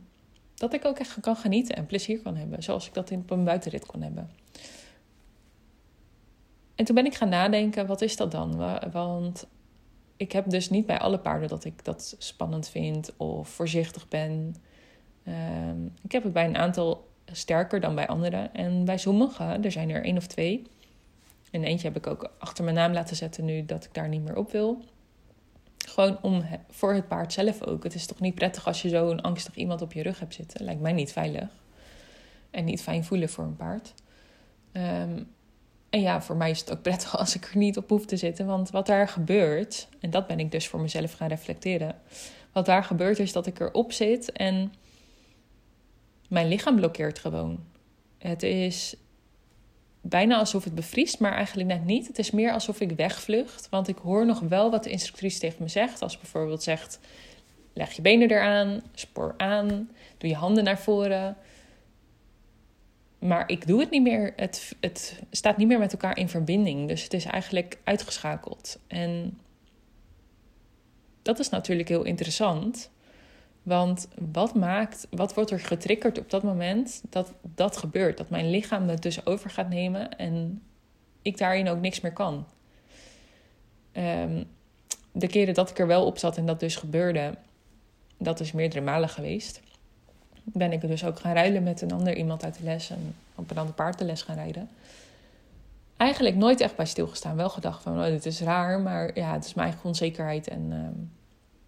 dat 0.56 0.74
ik 0.74 0.86
ook 0.86 1.00
echt 1.00 1.20
kan 1.20 1.36
genieten 1.36 1.76
en 1.76 1.86
plezier 1.86 2.20
kan 2.22 2.36
hebben, 2.36 2.64
zoals 2.64 2.88
ik 2.88 2.94
dat 2.94 3.10
in, 3.10 3.20
op 3.20 3.32
een 3.32 3.44
buitenrit 3.44 3.86
kon 3.86 4.02
hebben. 4.02 4.30
En 6.76 6.86
toen 6.86 6.96
ben 6.96 7.06
ik 7.06 7.16
gaan 7.16 7.30
nadenken, 7.30 7.88
wat 7.88 8.02
is 8.02 8.16
dat 8.16 8.32
dan? 8.32 8.80
Want 8.92 9.48
ik 10.18 10.32
heb 10.32 10.50
dus 10.50 10.70
niet 10.70 10.86
bij 10.86 11.00
alle 11.00 11.20
paarden 11.20 11.50
dat 11.50 11.66
ik 11.66 11.86
dat 11.86 12.16
spannend 12.18 12.70
vind 12.70 13.18
of 13.18 13.50
voorzichtig 13.50 14.08
ben. 14.08 14.56
Ehm, 15.24 15.86
ik 16.02 16.12
heb 16.12 16.24
het 16.24 16.34
bij 16.34 16.46
een 16.46 16.58
aantal 16.58 17.08
sterker 17.26 17.80
dan 17.80 17.96
bij 17.96 18.08
anderen. 18.08 18.54
En 18.54 18.86
bij 18.86 18.98
sommigen, 18.98 19.64
er 19.64 19.72
zijn 19.72 19.90
er 19.90 20.04
één 20.04 20.18
of 20.18 20.28
twee. 20.28 20.64
En 21.52 21.64
eentje 21.64 21.88
heb 21.88 21.98
ik 21.98 22.08
ook 22.08 22.32
achter 22.38 22.64
mijn 22.64 22.76
naam 22.76 22.94
laten 22.94 23.16
zetten 23.16 23.46
nu 23.46 23.66
dat 23.66 23.84
ik 23.84 23.94
daar 23.94 24.08
niet 24.08 24.24
meer 24.24 24.38
op 24.38 24.52
wil. 24.52 24.82
Gewoon 25.88 26.18
om 26.22 26.44
voor 26.70 26.94
het 26.94 27.08
paard 27.08 27.34
zelf 27.34 27.64
ook. 27.64 27.84
Het 27.84 27.96
is 27.96 28.06
toch 28.06 28.20
niet 28.20 28.36
prettig 28.36 28.68
als 28.68 28.82
je 28.82 28.90
zo'n 28.90 29.22
angstig 29.22 29.56
iemand 29.56 29.82
op 29.82 29.94
je 29.94 30.04
rug 30.04 30.20
hebt 30.20 30.34
zitten. 30.34 30.66
Lijkt 30.66 30.82
mij 30.82 30.92
niet 30.92 31.12
veilig. 31.12 31.50
En 32.52 32.66
niet 32.66 32.82
fijn 32.82 33.04
voelen 33.04 33.30
voor 33.30 33.44
een 33.44 33.56
paard. 33.56 33.94
Um, 34.72 35.28
en 35.94 36.02
ja, 36.02 36.22
voor 36.22 36.36
mij 36.36 36.50
is 36.50 36.60
het 36.60 36.72
ook 36.72 36.82
prettig 36.90 37.18
als 37.18 37.36
ik 37.36 37.46
er 37.46 37.58
niet 37.58 37.78
op 37.78 37.90
hoef 37.90 38.06
te 38.06 38.18
zitten. 38.18 38.46
Want 38.46 38.70
wat 38.70 38.86
daar 38.86 39.08
gebeurt, 39.08 39.88
en 40.00 40.10
dat 40.10 40.28
ben 40.28 40.40
ik 40.40 40.52
dus 40.52 40.68
voor 40.68 40.80
mezelf 40.82 41.14
gaan 41.14 41.28
reflecteren. 41.28 41.96
Wat 42.52 42.66
daar 42.66 42.84
gebeurt 42.84 43.20
is 43.20 43.32
dat 43.32 43.46
ik 43.46 43.60
erop 43.60 43.92
zit 43.92 44.32
en 44.32 44.74
mijn 46.28 46.48
lichaam 46.48 46.76
blokkeert 46.76 47.20
gewoon. 47.20 47.60
Het 48.18 48.44
is 48.44 48.96
bijna 50.02 50.38
alsof 50.38 50.64
het 50.64 50.76
bevriest, 50.76 51.20
maar 51.20 51.34
eigenlijk 51.34 51.70
net 51.70 51.86
niet. 51.86 52.08
Het 52.08 52.20
is 52.20 52.32
meer 52.32 52.52
alsof 52.52 52.80
ik 52.80 52.92
wegvlucht. 52.92 53.70
Want 53.70 53.88
ik 53.88 53.98
hoor 53.98 54.26
nog 54.26 54.40
wel 54.40 54.72
wat 54.72 54.84
de 54.84 54.90
instructrice 54.90 55.40
tegen 55.40 55.64
me 55.64 55.70
zegt. 55.70 56.02
Als 56.02 56.18
bijvoorbeeld 56.18 56.64
zegt: 56.64 57.00
leg 57.74 57.92
je 57.92 58.02
benen 58.02 58.32
eraan, 58.32 58.82
spoor 58.94 59.34
aan, 59.38 59.90
doe 60.18 60.30
je 60.30 60.36
handen 60.36 60.64
naar 60.64 60.80
voren. 60.80 61.38
Maar 63.24 63.50
ik 63.50 63.68
doe 63.68 63.80
het 63.80 63.90
niet 63.90 64.02
meer. 64.02 64.34
Het, 64.36 64.76
het 64.80 65.20
staat 65.32 65.58
niet 65.58 65.68
meer 65.68 65.80
met 65.80 65.92
elkaar 65.92 66.18
in 66.18 66.30
verbinding. 66.30 66.88
Dus 66.88 67.04
het 67.04 67.14
is 67.14 67.26
eigenlijk 67.26 67.78
uitgeschakeld. 67.84 68.80
En 68.88 69.40
dat 71.22 71.40
is 71.40 71.50
natuurlijk 71.50 71.90
heel 71.90 72.04
interessant. 72.04 72.92
Want 73.62 74.08
wat 74.32 74.56
maakt, 74.56 75.08
wat 75.10 75.34
wordt 75.34 75.52
er 75.52 75.60
getriggerd 75.60 76.20
op 76.20 76.30
dat 76.30 76.44
moment 76.44 77.04
dat 77.10 77.34
dat 77.42 77.78
gebeurt? 77.78 78.18
Dat 78.18 78.30
mijn 78.30 78.50
lichaam 78.50 78.88
het 78.88 79.02
dus 79.02 79.26
over 79.26 79.50
gaat 79.50 79.70
nemen 79.70 80.18
en 80.18 80.62
ik 81.22 81.38
daarin 81.38 81.70
ook 81.70 81.80
niks 81.80 82.02
meer 82.02 82.14
kan. 82.14 82.46
Um, 83.94 84.46
de 85.12 85.28
keren 85.28 85.54
dat 85.54 85.70
ik 85.70 85.80
er 85.80 85.88
wel 85.88 86.06
op 86.06 86.18
zat 86.18 86.38
en 86.38 86.46
dat 86.46 86.60
dus 86.60 86.76
gebeurde, 86.76 87.38
dat 88.18 88.40
is 88.40 88.52
meerdere 88.52 88.82
malen 88.82 89.10
geweest 89.10 89.62
ben 90.44 90.72
ik 90.72 90.82
dus 90.82 91.06
ook 91.06 91.20
gaan 91.20 91.34
ruilen 91.34 91.64
met 91.64 91.82
een 91.82 91.92
ander 91.92 92.16
iemand 92.16 92.44
uit 92.44 92.58
de 92.58 92.64
les 92.64 92.90
en 92.90 93.16
op 93.36 93.52
een 93.52 93.58
ander 93.58 93.74
paard 93.74 93.98
de 93.98 94.06
les 94.06 94.22
gaan 94.22 94.36
rijden. 94.36 94.70
Eigenlijk 95.98 96.36
nooit 96.36 96.62
echt 96.62 96.76
bij 96.76 96.86
stilgestaan. 96.86 97.36
Wel 97.36 97.50
gedacht 97.50 97.84
van, 97.84 98.00
oh, 98.00 98.06
dit 98.06 98.26
is 98.26 98.42
raar, 98.42 98.80
maar 98.80 99.18
ja, 99.18 99.34
het 99.34 99.46
is 99.46 99.54
mijn 99.54 99.68
eigen 99.68 99.86
onzekerheid 99.86 100.48
en 100.48 100.62
uh, 100.72 100.78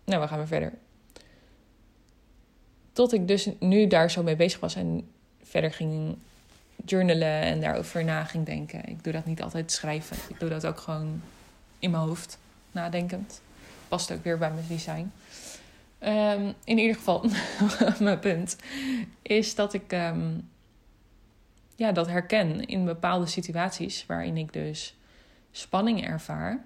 nou, 0.03 0.21
we 0.21 0.27
gaan 0.27 0.37
weer 0.37 0.47
verder. 0.47 0.73
Tot 2.93 3.13
ik 3.13 3.27
dus 3.27 3.49
nu 3.59 3.87
daar 3.87 4.11
zo 4.11 4.23
mee 4.23 4.35
bezig 4.35 4.59
was 4.59 4.75
en 4.75 5.07
verder 5.43 5.71
ging 5.71 6.17
journalen 6.85 7.41
en 7.41 7.61
daarover 7.61 8.03
na 8.03 8.23
ging 8.23 8.45
denken. 8.45 8.85
Ik 8.85 9.03
doe 9.03 9.13
dat 9.13 9.25
niet 9.25 9.41
altijd 9.41 9.71
schrijven. 9.71 10.17
Ik 10.27 10.39
doe 10.39 10.49
dat 10.49 10.65
ook 10.65 10.79
gewoon 10.79 11.21
in 11.79 11.91
mijn 11.91 12.03
hoofd, 12.03 12.37
nadenkend. 12.71 13.41
Past 13.87 14.11
ook 14.11 14.23
weer 14.23 14.37
bij 14.37 14.51
mijn 14.51 14.65
design. 14.67 15.11
Um, 16.05 16.53
in 16.63 16.77
ieder 16.77 16.95
geval, 16.95 17.25
mijn 17.99 18.19
punt 18.19 18.55
is 19.21 19.55
dat 19.55 19.73
ik 19.73 19.91
um, 19.91 20.49
ja, 21.75 21.91
dat 21.91 22.07
herken 22.07 22.65
in 22.65 22.85
bepaalde 22.85 23.25
situaties 23.25 24.05
waarin 24.05 24.37
ik 24.37 24.53
dus 24.53 24.97
spanning 25.51 26.07
ervaar. 26.07 26.65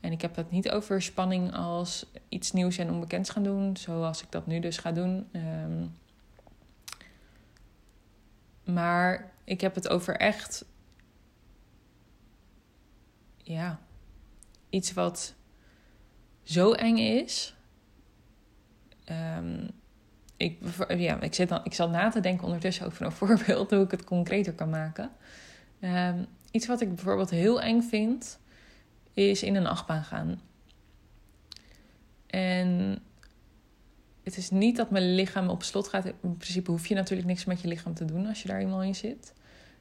En 0.00 0.12
ik 0.12 0.20
heb 0.20 0.36
het 0.36 0.50
niet 0.50 0.70
over 0.70 1.02
spanning 1.02 1.54
als 1.54 2.06
iets 2.28 2.52
nieuws 2.52 2.78
en 2.78 2.90
onbekends 2.90 3.30
gaan 3.30 3.42
doen, 3.42 3.76
zoals 3.76 4.22
ik 4.22 4.30
dat 4.30 4.46
nu 4.46 4.60
dus 4.60 4.76
ga 4.76 4.92
doen. 4.92 5.28
Um, 5.32 5.94
maar 8.64 9.32
ik 9.44 9.60
heb 9.60 9.74
het 9.74 9.88
over 9.88 10.16
echt, 10.16 10.64
ja, 13.36 13.80
iets 14.70 14.92
wat 14.92 15.34
zo 16.42 16.72
eng 16.72 16.96
is 16.96 17.54
Um, 19.10 19.70
ik, 20.36 20.58
ja, 20.88 21.20
ik, 21.20 21.34
zit 21.34 21.48
dan, 21.48 21.60
ik 21.64 21.74
zat 21.74 21.90
na 21.90 22.08
te 22.08 22.20
denken 22.20 22.44
ondertussen 22.44 22.86
over 22.86 23.06
een 23.06 23.12
voorbeeld 23.22 23.70
hoe 23.70 23.84
ik 23.84 23.90
het 23.90 24.04
concreter 24.04 24.52
kan 24.52 24.70
maken. 24.70 25.10
Um, 25.80 26.26
iets 26.50 26.66
wat 26.66 26.80
ik 26.80 26.94
bijvoorbeeld 26.94 27.30
heel 27.30 27.60
eng 27.60 27.82
vind, 27.82 28.38
is 29.14 29.42
in 29.42 29.54
een 29.54 29.66
achtbaan 29.66 30.04
gaan. 30.04 30.40
En 32.26 32.98
het 34.22 34.36
is 34.36 34.50
niet 34.50 34.76
dat 34.76 34.90
mijn 34.90 35.14
lichaam 35.14 35.48
op 35.48 35.62
slot 35.62 35.88
gaat. 35.88 36.04
In 36.04 36.36
principe 36.36 36.70
hoef 36.70 36.86
je 36.86 36.94
natuurlijk 36.94 37.28
niks 37.28 37.44
met 37.44 37.60
je 37.60 37.68
lichaam 37.68 37.94
te 37.94 38.04
doen 38.04 38.26
als 38.26 38.42
je 38.42 38.48
daar 38.48 38.60
eenmaal 38.60 38.82
in 38.82 38.94
zit. 38.94 39.32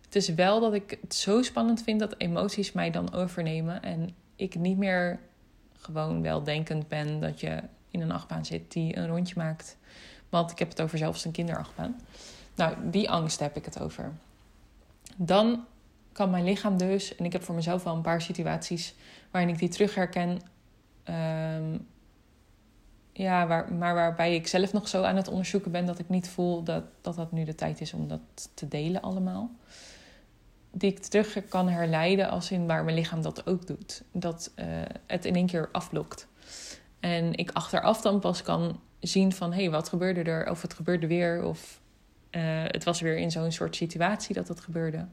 Het 0.01 0.15
is 0.15 0.29
wel 0.29 0.59
dat 0.59 0.73
ik 0.73 0.97
het 1.01 1.15
zo 1.15 1.41
spannend 1.41 1.83
vind 1.83 1.99
dat 1.99 2.15
emoties 2.17 2.71
mij 2.71 2.91
dan 2.91 3.13
overnemen. 3.13 3.81
En 3.81 4.09
ik 4.35 4.55
niet 4.55 4.77
meer 4.77 5.19
gewoon 5.77 6.21
wel 6.21 6.43
denkend 6.43 6.87
ben 6.87 7.19
dat 7.19 7.39
je 7.39 7.59
in 7.93 8.01
een 8.01 8.11
achtbaan 8.11 8.45
zit 8.45 8.71
die 8.71 8.97
een 8.97 9.07
rondje 9.07 9.35
maakt. 9.37 9.77
Want 10.29 10.51
ik 10.51 10.59
heb 10.59 10.69
het 10.69 10.81
over 10.81 10.97
zelfs 10.97 11.25
een 11.25 11.31
kinderachtbaan. 11.31 11.99
Nou, 12.55 12.75
die 12.83 13.09
angst 13.09 13.39
heb 13.39 13.55
ik 13.55 13.65
het 13.65 13.79
over. 13.79 14.11
Dan 15.17 15.65
kan 16.11 16.29
mijn 16.29 16.43
lichaam 16.43 16.77
dus, 16.77 17.15
en 17.15 17.25
ik 17.25 17.33
heb 17.33 17.43
voor 17.43 17.55
mezelf 17.55 17.83
wel 17.83 17.95
een 17.95 18.01
paar 18.01 18.21
situaties 18.21 18.95
waarin 19.31 19.49
ik 19.53 19.59
die 19.59 19.69
terug 19.69 19.95
herken. 19.95 20.39
Ehm, 21.03 21.77
ja, 23.11 23.65
maar 23.69 23.93
waarbij 23.95 24.35
ik 24.35 24.47
zelf 24.47 24.73
nog 24.73 24.87
zo 24.87 25.03
aan 25.03 25.15
het 25.15 25.27
onderzoeken 25.27 25.71
ben 25.71 25.85
dat 25.85 25.99
ik 25.99 26.09
niet 26.09 26.29
voel 26.29 26.63
dat, 26.63 26.83
dat 27.01 27.15
dat 27.15 27.31
nu 27.31 27.43
de 27.43 27.55
tijd 27.55 27.81
is 27.81 27.93
om 27.93 28.07
dat 28.07 28.49
te 28.53 28.67
delen 28.67 29.01
allemaal. 29.01 29.51
Die 30.71 30.91
ik 30.91 30.99
terug 30.99 31.47
kan 31.47 31.69
herleiden 31.69 32.29
als 32.29 32.51
in 32.51 32.67
waar 32.67 32.83
mijn 32.83 32.95
lichaam 32.95 33.21
dat 33.21 33.47
ook 33.47 33.67
doet. 33.67 34.03
Dat 34.11 34.51
uh, 34.55 34.65
het 35.07 35.25
in 35.25 35.35
één 35.35 35.47
keer 35.47 35.69
afblokt. 35.71 36.27
En 37.03 37.33
ik 37.33 37.51
achteraf 37.51 38.01
dan 38.01 38.19
pas 38.19 38.41
kan 38.41 38.79
zien 38.99 39.33
van 39.33 39.53
hé, 39.53 39.61
hey, 39.61 39.69
wat 39.69 39.89
gebeurde 39.89 40.23
er? 40.23 40.49
Of 40.49 40.61
het 40.61 40.73
gebeurde 40.73 41.07
weer. 41.07 41.43
Of 41.43 41.81
uh, 42.31 42.41
het 42.65 42.83
was 42.83 43.01
weer 43.01 43.17
in 43.17 43.31
zo'n 43.31 43.51
soort 43.51 43.75
situatie 43.75 44.35
dat 44.35 44.47
dat 44.47 44.59
gebeurde. 44.59 45.07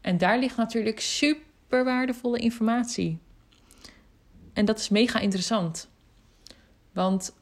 En 0.00 0.18
daar 0.18 0.38
ligt 0.38 0.56
natuurlijk 0.56 1.00
super 1.00 1.84
waardevolle 1.84 2.38
informatie. 2.38 3.18
En 4.52 4.64
dat 4.64 4.78
is 4.78 4.88
mega 4.88 5.18
interessant. 5.18 5.88
Want 6.92 7.32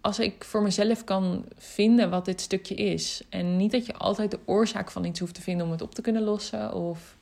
als 0.00 0.18
ik 0.18 0.44
voor 0.44 0.62
mezelf 0.62 1.04
kan 1.04 1.44
vinden 1.56 2.10
wat 2.10 2.24
dit 2.24 2.40
stukje 2.40 2.74
is. 2.74 3.22
En 3.28 3.56
niet 3.56 3.72
dat 3.72 3.86
je 3.86 3.94
altijd 3.94 4.30
de 4.30 4.40
oorzaak 4.44 4.90
van 4.90 5.04
iets 5.04 5.20
hoeft 5.20 5.34
te 5.34 5.42
vinden 5.42 5.66
om 5.66 5.72
het 5.72 5.82
op 5.82 5.94
te 5.94 6.02
kunnen 6.02 6.22
lossen. 6.22 6.74
Of 6.74 7.16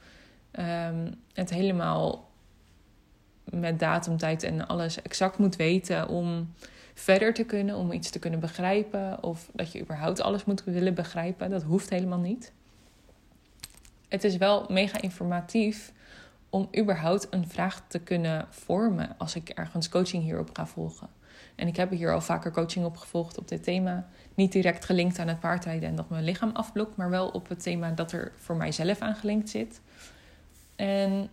um, 0.58 1.14
het 1.32 1.50
helemaal 1.50 2.25
met 3.50 3.78
datumtijd 3.78 4.42
en 4.42 4.66
alles 4.66 5.02
exact 5.02 5.38
moet 5.38 5.56
weten 5.56 6.08
om 6.08 6.52
verder 6.94 7.34
te 7.34 7.44
kunnen, 7.44 7.76
om 7.76 7.92
iets 7.92 8.10
te 8.10 8.18
kunnen 8.18 8.40
begrijpen. 8.40 9.22
Of 9.22 9.48
dat 9.52 9.72
je 9.72 9.80
überhaupt 9.80 10.20
alles 10.20 10.44
moet 10.44 10.64
willen 10.64 10.94
begrijpen. 10.94 11.50
Dat 11.50 11.62
hoeft 11.62 11.90
helemaal 11.90 12.18
niet. 12.18 12.52
Het 14.08 14.24
is 14.24 14.36
wel 14.36 14.66
mega 14.68 15.00
informatief 15.00 15.92
om 16.50 16.68
überhaupt 16.78 17.26
een 17.30 17.48
vraag 17.48 17.82
te 17.88 17.98
kunnen 17.98 18.46
vormen 18.50 19.14
als 19.18 19.34
ik 19.34 19.48
ergens 19.48 19.88
coaching 19.88 20.22
hierop 20.22 20.50
ga 20.52 20.66
volgen. 20.66 21.08
En 21.54 21.66
ik 21.66 21.76
heb 21.76 21.90
hier 21.90 22.12
al 22.12 22.20
vaker 22.20 22.50
coaching 22.50 22.84
op 22.84 22.96
gevolgd 22.96 23.38
op 23.38 23.48
dit 23.48 23.62
thema. 23.62 24.06
Niet 24.34 24.52
direct 24.52 24.84
gelinkt 24.84 25.18
aan 25.18 25.28
het 25.28 25.40
paardrijden 25.40 25.88
en 25.88 25.96
dat 25.96 26.08
mijn 26.08 26.24
lichaam 26.24 26.50
afblokt, 26.50 26.96
maar 26.96 27.10
wel 27.10 27.28
op 27.28 27.48
het 27.48 27.62
thema 27.62 27.90
dat 27.90 28.12
er 28.12 28.32
voor 28.36 28.56
mijzelf 28.56 29.00
aan 29.00 29.14
gelinkt 29.14 29.50
zit. 29.50 29.80
En 30.76 31.28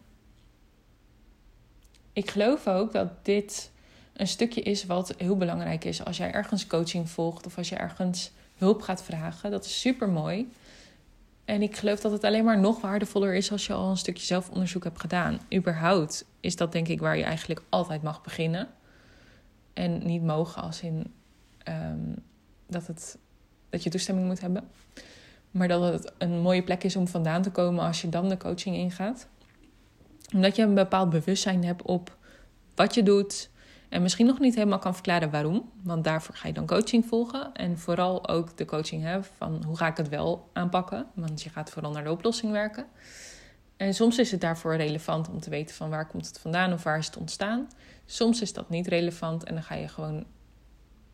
ik 2.13 2.31
geloof 2.31 2.67
ook 2.67 2.91
dat 2.91 3.25
dit 3.25 3.71
een 4.13 4.27
stukje 4.27 4.61
is 4.61 4.85
wat 4.85 5.13
heel 5.17 5.37
belangrijk 5.37 5.83
is 5.83 6.05
als 6.05 6.17
jij 6.17 6.31
ergens 6.31 6.67
coaching 6.67 7.09
volgt 7.09 7.45
of 7.45 7.57
als 7.57 7.69
je 7.69 7.75
ergens 7.75 8.31
hulp 8.57 8.81
gaat 8.81 9.03
vragen. 9.03 9.51
Dat 9.51 9.65
is 9.65 9.79
super 9.79 10.09
mooi. 10.09 10.51
En 11.45 11.61
ik 11.61 11.75
geloof 11.75 11.99
dat 11.99 12.11
het 12.11 12.23
alleen 12.23 12.43
maar 12.43 12.59
nog 12.59 12.81
waardevoller 12.81 13.33
is 13.33 13.51
als 13.51 13.67
je 13.67 13.73
al 13.73 13.89
een 13.89 13.97
stukje 13.97 14.25
zelfonderzoek 14.25 14.83
hebt 14.83 14.99
gedaan. 14.99 15.39
Überhaupt 15.53 16.25
is 16.39 16.55
dat 16.55 16.71
denk 16.71 16.87
ik 16.87 16.99
waar 16.99 17.17
je 17.17 17.23
eigenlijk 17.23 17.61
altijd 17.69 18.03
mag 18.03 18.21
beginnen. 18.21 18.67
En 19.73 20.05
niet 20.05 20.23
mogen 20.23 20.61
als 20.61 20.81
in 20.81 21.13
ehm, 21.57 22.13
dat, 22.67 22.87
het, 22.87 23.17
dat 23.69 23.83
je 23.83 23.89
toestemming 23.89 24.27
moet 24.27 24.41
hebben. 24.41 24.69
Maar 25.51 25.67
dat 25.67 25.93
het 25.93 26.11
een 26.17 26.41
mooie 26.41 26.63
plek 26.63 26.83
is 26.83 26.95
om 26.95 27.07
vandaan 27.07 27.41
te 27.41 27.51
komen 27.51 27.85
als 27.85 28.01
je 28.01 28.09
dan 28.09 28.29
de 28.29 28.37
coaching 28.37 28.75
ingaat. 28.75 29.27
Omdat 30.33 30.55
je 30.55 30.61
een 30.61 30.73
bepaald 30.73 31.09
bewustzijn 31.09 31.65
hebt 31.65 31.81
op 31.81 32.17
wat 32.75 32.93
je 32.93 33.03
doet. 33.03 33.49
En 33.89 34.01
misschien 34.01 34.25
nog 34.25 34.39
niet 34.39 34.55
helemaal 34.55 34.79
kan 34.79 34.93
verklaren 34.93 35.29
waarom. 35.29 35.71
Want 35.83 36.03
daarvoor 36.03 36.35
ga 36.35 36.47
je 36.47 36.53
dan 36.53 36.67
coaching 36.67 37.05
volgen. 37.05 37.53
En 37.53 37.77
vooral 37.77 38.27
ook 38.29 38.57
de 38.57 38.65
coaching 38.65 39.03
hebben 39.03 39.27
van 39.37 39.63
hoe 39.65 39.77
ga 39.77 39.87
ik 39.87 39.97
het 39.97 40.09
wel 40.09 40.49
aanpakken. 40.53 41.07
Want 41.13 41.41
je 41.41 41.49
gaat 41.49 41.69
vooral 41.69 41.91
naar 41.91 42.03
de 42.03 42.11
oplossing 42.11 42.51
werken. 42.51 42.85
En 43.77 43.93
soms 43.93 44.17
is 44.17 44.31
het 44.31 44.41
daarvoor 44.41 44.75
relevant 44.75 45.29
om 45.29 45.39
te 45.39 45.49
weten 45.49 45.75
van 45.75 45.89
waar 45.89 46.07
komt 46.07 46.27
het 46.27 46.39
vandaan 46.39 46.73
of 46.73 46.83
waar 46.83 46.97
is 46.97 47.05
het 47.05 47.17
ontstaan. 47.17 47.67
Soms 48.05 48.41
is 48.41 48.53
dat 48.53 48.69
niet 48.69 48.87
relevant 48.87 49.43
en 49.43 49.53
dan 49.53 49.63
ga 49.63 49.75
je 49.75 49.87
gewoon 49.87 50.25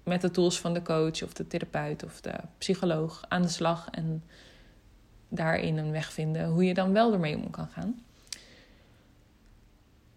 met 0.03 0.21
de 0.21 0.31
tools 0.31 0.59
van 0.59 0.73
de 0.73 0.81
coach 0.81 1.23
of 1.23 1.33
de 1.33 1.47
therapeut 1.47 2.03
of 2.03 2.21
de 2.21 2.33
psycholoog 2.57 3.25
aan 3.27 3.41
de 3.41 3.47
slag 3.47 3.87
en 3.91 4.23
daarin 5.29 5.77
een 5.77 5.91
weg 5.91 6.11
vinden 6.11 6.49
hoe 6.49 6.63
je 6.63 6.73
dan 6.73 6.93
wel 6.93 7.13
ermee 7.13 7.37
om 7.37 7.49
kan 7.49 7.67
gaan. 7.67 7.99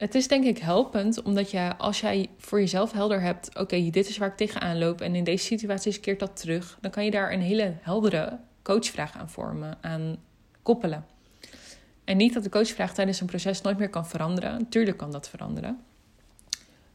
Het 0.02 0.14
is 0.14 0.28
denk 0.28 0.44
ik 0.44 0.58
helpend, 0.58 1.22
omdat 1.22 1.50
je 1.50 1.76
als 1.76 2.00
jij 2.00 2.28
voor 2.38 2.60
jezelf 2.60 2.92
helder 2.92 3.20
hebt: 3.20 3.58
oké, 3.58 3.90
dit 3.90 4.08
is 4.08 4.18
waar 4.18 4.28
ik 4.28 4.36
tegenaan 4.36 4.78
loop 4.78 5.00
en 5.00 5.14
in 5.14 5.24
deze 5.24 5.44
situaties 5.44 6.00
keert 6.00 6.20
dat 6.20 6.40
terug, 6.40 6.78
dan 6.80 6.90
kan 6.90 7.04
je 7.04 7.10
daar 7.10 7.32
een 7.32 7.40
hele 7.40 7.74
heldere 7.80 8.38
coachvraag 8.62 9.16
aan 9.16 9.30
vormen, 9.30 9.78
aan 9.80 10.16
koppelen. 10.62 11.06
En 12.04 12.16
niet 12.16 12.34
dat 12.34 12.42
de 12.42 12.50
coachvraag 12.50 12.94
tijdens 12.94 13.20
een 13.20 13.26
proces 13.26 13.60
nooit 13.60 13.78
meer 13.78 13.88
kan 13.88 14.06
veranderen. 14.06 14.58
Natuurlijk 14.58 14.96
kan 14.96 15.12
dat 15.12 15.28
veranderen. 15.28 15.80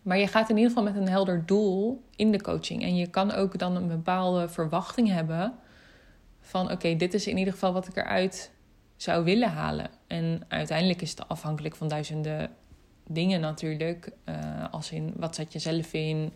Maar 0.01 0.17
je 0.17 0.27
gaat 0.27 0.49
in 0.49 0.55
ieder 0.55 0.69
geval 0.69 0.91
met 0.91 0.95
een 0.95 1.09
helder 1.09 1.45
doel 1.45 2.03
in 2.15 2.31
de 2.31 2.41
coaching. 2.41 2.83
En 2.83 2.95
je 2.95 3.07
kan 3.07 3.31
ook 3.31 3.59
dan 3.59 3.75
een 3.75 3.87
bepaalde 3.87 4.49
verwachting 4.49 5.09
hebben 5.09 5.53
van 6.41 6.71
oké, 6.71 6.95
dit 6.95 7.13
is 7.13 7.27
in 7.27 7.37
ieder 7.37 7.53
geval 7.53 7.73
wat 7.73 7.87
ik 7.87 7.95
eruit 7.95 8.51
zou 8.95 9.23
willen 9.23 9.49
halen. 9.49 9.89
En 10.07 10.41
uiteindelijk 10.47 11.01
is 11.01 11.09
het 11.09 11.27
afhankelijk 11.27 11.75
van 11.75 11.87
duizenden 11.87 12.51
dingen 13.09 13.39
natuurlijk. 13.39 14.11
Uh, 14.25 14.35
als 14.71 14.91
in 14.91 15.13
wat 15.15 15.35
zet 15.35 15.53
je 15.53 15.59
zelf 15.59 15.93
in? 15.93 16.31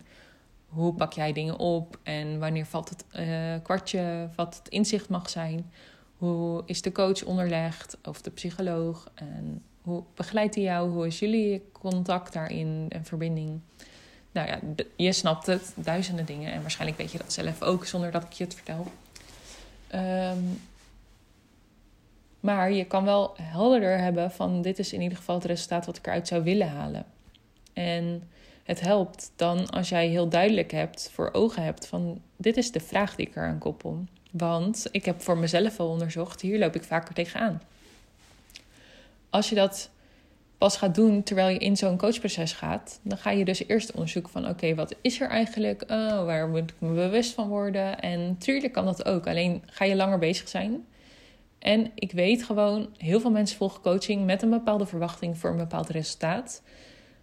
Hoe 0.66 0.94
pak 0.94 1.12
jij 1.12 1.32
dingen 1.32 1.58
op? 1.58 1.98
En 2.02 2.38
wanneer 2.38 2.66
valt 2.66 2.88
het 2.88 3.04
uh, 3.16 3.54
kwartje 3.62 4.28
wat 4.36 4.56
het 4.56 4.68
inzicht 4.68 5.08
mag 5.08 5.30
zijn? 5.30 5.70
Hoe 6.16 6.62
is 6.66 6.82
de 6.82 6.92
coach 6.92 7.24
onderlegd 7.24 7.98
of 8.04 8.22
de 8.22 8.30
psycholoog? 8.30 9.10
En 9.14 9.62
hoe 9.80 10.02
begeleidt 10.14 10.54
hij 10.54 10.64
jou? 10.64 10.90
Hoe 10.90 11.06
is 11.06 11.18
jullie 11.18 11.62
contact 11.72 12.32
daarin 12.32 12.86
en 12.88 13.04
verbinding? 13.04 13.60
Nou 14.32 14.48
ja, 14.48 14.60
je 14.96 15.12
snapt 15.12 15.46
het, 15.46 15.72
duizenden 15.76 16.24
dingen. 16.24 16.52
En 16.52 16.60
waarschijnlijk 16.60 17.00
weet 17.00 17.12
je 17.12 17.18
dat 17.18 17.32
zelf 17.32 17.62
ook 17.62 17.86
zonder 17.86 18.10
dat 18.10 18.22
ik 18.22 18.32
je 18.32 18.44
het 18.44 18.54
vertel. 18.54 18.86
Um, 19.94 20.60
maar 22.42 22.72
je 22.72 22.84
kan 22.84 23.04
wel 23.04 23.34
helderder 23.42 23.98
hebben 23.98 24.30
van 24.30 24.62
dit 24.62 24.78
is 24.78 24.92
in 24.92 25.00
ieder 25.00 25.18
geval 25.18 25.34
het 25.34 25.44
resultaat 25.44 25.86
wat 25.86 25.96
ik 25.96 26.06
eruit 26.06 26.28
zou 26.28 26.42
willen 26.42 26.68
halen. 26.68 27.04
En 27.72 28.28
het 28.62 28.80
helpt 28.80 29.32
dan 29.36 29.70
als 29.70 29.88
jij 29.88 30.08
heel 30.08 30.28
duidelijk 30.28 30.70
hebt, 30.70 31.10
voor 31.12 31.28
ogen 31.32 31.62
hebt 31.62 31.86
van 31.86 32.20
dit 32.36 32.56
is 32.56 32.72
de 32.72 32.80
vraag 32.80 33.14
die 33.14 33.26
ik 33.26 33.36
eraan 33.36 33.58
koppel. 33.58 34.04
Want 34.30 34.86
ik 34.90 35.04
heb 35.04 35.22
voor 35.22 35.38
mezelf 35.38 35.80
al 35.80 35.88
onderzocht, 35.88 36.40
hier 36.40 36.58
loop 36.58 36.74
ik 36.74 36.84
vaker 36.84 37.14
tegenaan. 37.14 37.62
Als 39.30 39.48
je 39.48 39.54
dat 39.54 39.90
pas 40.58 40.76
gaat 40.76 40.94
doen 40.94 41.22
terwijl 41.22 41.48
je 41.48 41.58
in 41.58 41.76
zo'n 41.76 41.98
coachproces 41.98 42.52
gaat, 42.52 43.00
dan 43.02 43.18
ga 43.18 43.30
je 43.30 43.44
dus 43.44 43.66
eerst 43.66 43.92
onderzoeken 43.92 44.32
van 44.32 44.48
oké, 44.48 44.74
wat 44.74 44.94
is 45.00 45.20
er 45.20 45.28
eigenlijk? 45.28 45.82
Oh, 45.82 46.24
waar 46.24 46.48
moet 46.48 46.70
ik 46.70 46.76
me 46.78 46.94
bewust 46.94 47.32
van 47.32 47.48
worden? 47.48 48.00
En 48.00 48.36
tuurlijk 48.38 48.72
kan 48.72 48.84
dat 48.84 49.04
ook, 49.04 49.26
alleen 49.26 49.62
ga 49.66 49.84
je 49.84 49.96
langer 49.96 50.18
bezig 50.18 50.48
zijn. 50.48 50.84
En 51.62 51.90
ik 51.94 52.12
weet 52.12 52.42
gewoon, 52.42 52.88
heel 52.96 53.20
veel 53.20 53.30
mensen 53.30 53.56
volgen 53.56 53.80
coaching 53.80 54.24
met 54.24 54.42
een 54.42 54.50
bepaalde 54.50 54.86
verwachting 54.86 55.38
voor 55.38 55.50
een 55.50 55.56
bepaald 55.56 55.88
resultaat. 55.88 56.62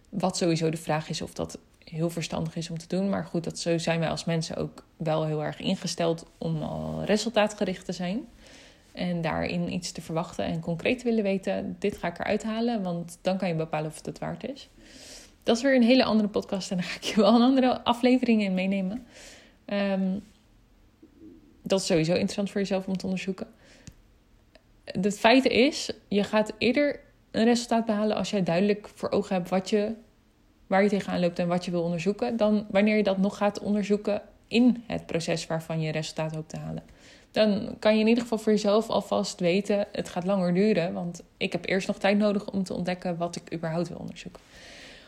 Wat 0.08 0.36
sowieso 0.36 0.70
de 0.70 0.76
vraag 0.76 1.08
is 1.08 1.22
of 1.22 1.32
dat 1.34 1.58
heel 1.84 2.10
verstandig 2.10 2.56
is 2.56 2.70
om 2.70 2.78
te 2.78 2.86
doen. 2.88 3.08
Maar 3.08 3.24
goed, 3.24 3.44
dat 3.44 3.58
zo 3.58 3.78
zijn 3.78 4.00
wij 4.00 4.08
als 4.08 4.24
mensen 4.24 4.56
ook 4.56 4.84
wel 4.96 5.24
heel 5.24 5.44
erg 5.44 5.60
ingesteld 5.60 6.26
om 6.38 6.62
al 6.62 7.04
resultaatgericht 7.04 7.84
te 7.84 7.92
zijn. 7.92 8.28
En 8.92 9.20
daarin 9.20 9.72
iets 9.72 9.92
te 9.92 10.00
verwachten 10.00 10.44
en 10.44 10.60
concreet 10.60 10.98
te 10.98 11.04
willen 11.04 11.22
weten, 11.22 11.76
dit 11.78 11.96
ga 11.96 12.08
ik 12.08 12.18
eruit 12.18 12.42
halen, 12.42 12.82
want 12.82 13.18
dan 13.22 13.38
kan 13.38 13.48
je 13.48 13.54
bepalen 13.54 13.90
of 13.90 13.96
het 13.96 14.06
het 14.06 14.18
waard 14.18 14.48
is. 14.48 14.68
Dat 15.42 15.56
is 15.56 15.62
weer 15.62 15.74
een 15.74 15.82
hele 15.82 16.04
andere 16.04 16.28
podcast 16.28 16.70
en 16.70 16.76
daar 16.76 16.86
ga 16.86 16.96
ik 16.96 17.02
je 17.02 17.20
wel 17.20 17.34
een 17.34 17.42
andere 17.42 17.84
aflevering 17.84 18.42
in 18.42 18.54
meenemen. 18.54 19.06
Ehm, 19.64 20.18
dat 21.62 21.80
is 21.80 21.86
sowieso 21.86 22.12
interessant 22.12 22.50
voor 22.50 22.60
jezelf 22.60 22.86
om 22.86 22.96
te 22.96 23.04
onderzoeken. 23.04 23.46
Het 24.84 25.18
feit 25.18 25.46
is, 25.46 25.90
je 26.08 26.24
gaat 26.24 26.52
eerder 26.58 27.00
een 27.30 27.44
resultaat 27.44 27.86
behalen 27.86 28.16
als 28.16 28.30
jij 28.30 28.42
duidelijk 28.42 28.90
voor 28.94 29.10
ogen 29.10 29.34
hebt 29.34 29.48
wat 29.48 29.70
je, 29.70 29.94
waar 30.66 30.82
je 30.82 30.88
tegenaan 30.88 31.20
loopt 31.20 31.38
en 31.38 31.48
wat 31.48 31.64
je 31.64 31.70
wil 31.70 31.82
onderzoeken, 31.82 32.36
dan 32.36 32.66
wanneer 32.70 32.96
je 32.96 33.02
dat 33.02 33.18
nog 33.18 33.36
gaat 33.36 33.60
onderzoeken 33.60 34.22
in 34.48 34.84
het 34.86 35.06
proces 35.06 35.46
waarvan 35.46 35.80
je 35.80 35.92
resultaat 35.92 36.34
hoopt 36.34 36.48
te 36.48 36.58
halen 36.58 36.82
dan 37.30 37.76
kan 37.78 37.94
je 37.94 38.00
in 38.00 38.06
ieder 38.06 38.22
geval 38.22 38.38
voor 38.38 38.52
jezelf 38.52 38.88
alvast 38.88 39.40
weten: 39.40 39.86
het 39.92 40.08
gaat 40.08 40.24
langer 40.24 40.54
duren. 40.54 40.92
Want 40.92 41.22
ik 41.36 41.52
heb 41.52 41.66
eerst 41.66 41.86
nog 41.86 41.98
tijd 41.98 42.18
nodig 42.18 42.50
om 42.50 42.62
te 42.62 42.74
ontdekken 42.74 43.16
wat 43.16 43.36
ik 43.36 43.54
überhaupt 43.54 43.88
wil 43.88 43.98
onderzoeken. 43.98 44.40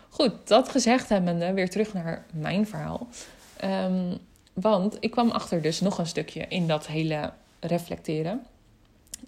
Goed, 0.08 0.32
dat 0.44 0.68
gezegd 0.68 1.08
hebbende, 1.08 1.52
weer 1.52 1.70
terug 1.70 1.92
naar 1.92 2.26
mijn 2.32 2.66
verhaal. 2.66 3.06
Um, 3.64 4.18
want 4.52 4.96
ik 5.00 5.10
kwam 5.10 5.30
achter 5.30 5.62
dus 5.62 5.80
nog 5.80 5.98
een 5.98 6.06
stukje 6.06 6.44
in 6.48 6.66
dat 6.66 6.86
hele 6.86 7.32
reflecteren. 7.60 8.46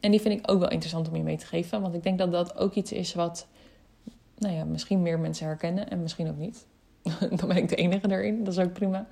En 0.04 0.10
die 0.10 0.20
vind 0.20 0.38
ik 0.38 0.50
ook 0.50 0.58
wel 0.58 0.70
interessant 0.70 1.08
om 1.08 1.16
je 1.16 1.22
mee 1.22 1.36
te 1.36 1.46
geven. 1.46 1.80
Want 1.80 1.94
ik 1.94 2.02
denk 2.02 2.18
dat 2.18 2.32
dat 2.32 2.56
ook 2.58 2.74
iets 2.74 2.92
is 2.92 3.14
wat, 3.14 3.46
nou 4.38 4.54
ja, 4.54 4.64
misschien 4.64 5.02
meer 5.02 5.18
mensen 5.18 5.46
herkennen 5.46 5.90
en 5.90 6.02
misschien 6.02 6.28
ook 6.28 6.36
niet. 6.36 6.66
Dan 7.38 7.48
ben 7.48 7.56
ik 7.56 7.68
de 7.68 7.76
enige 7.76 8.10
erin, 8.10 8.44
dat 8.44 8.52
is 8.52 8.64
ook 8.64 8.72
prima. 8.72 9.06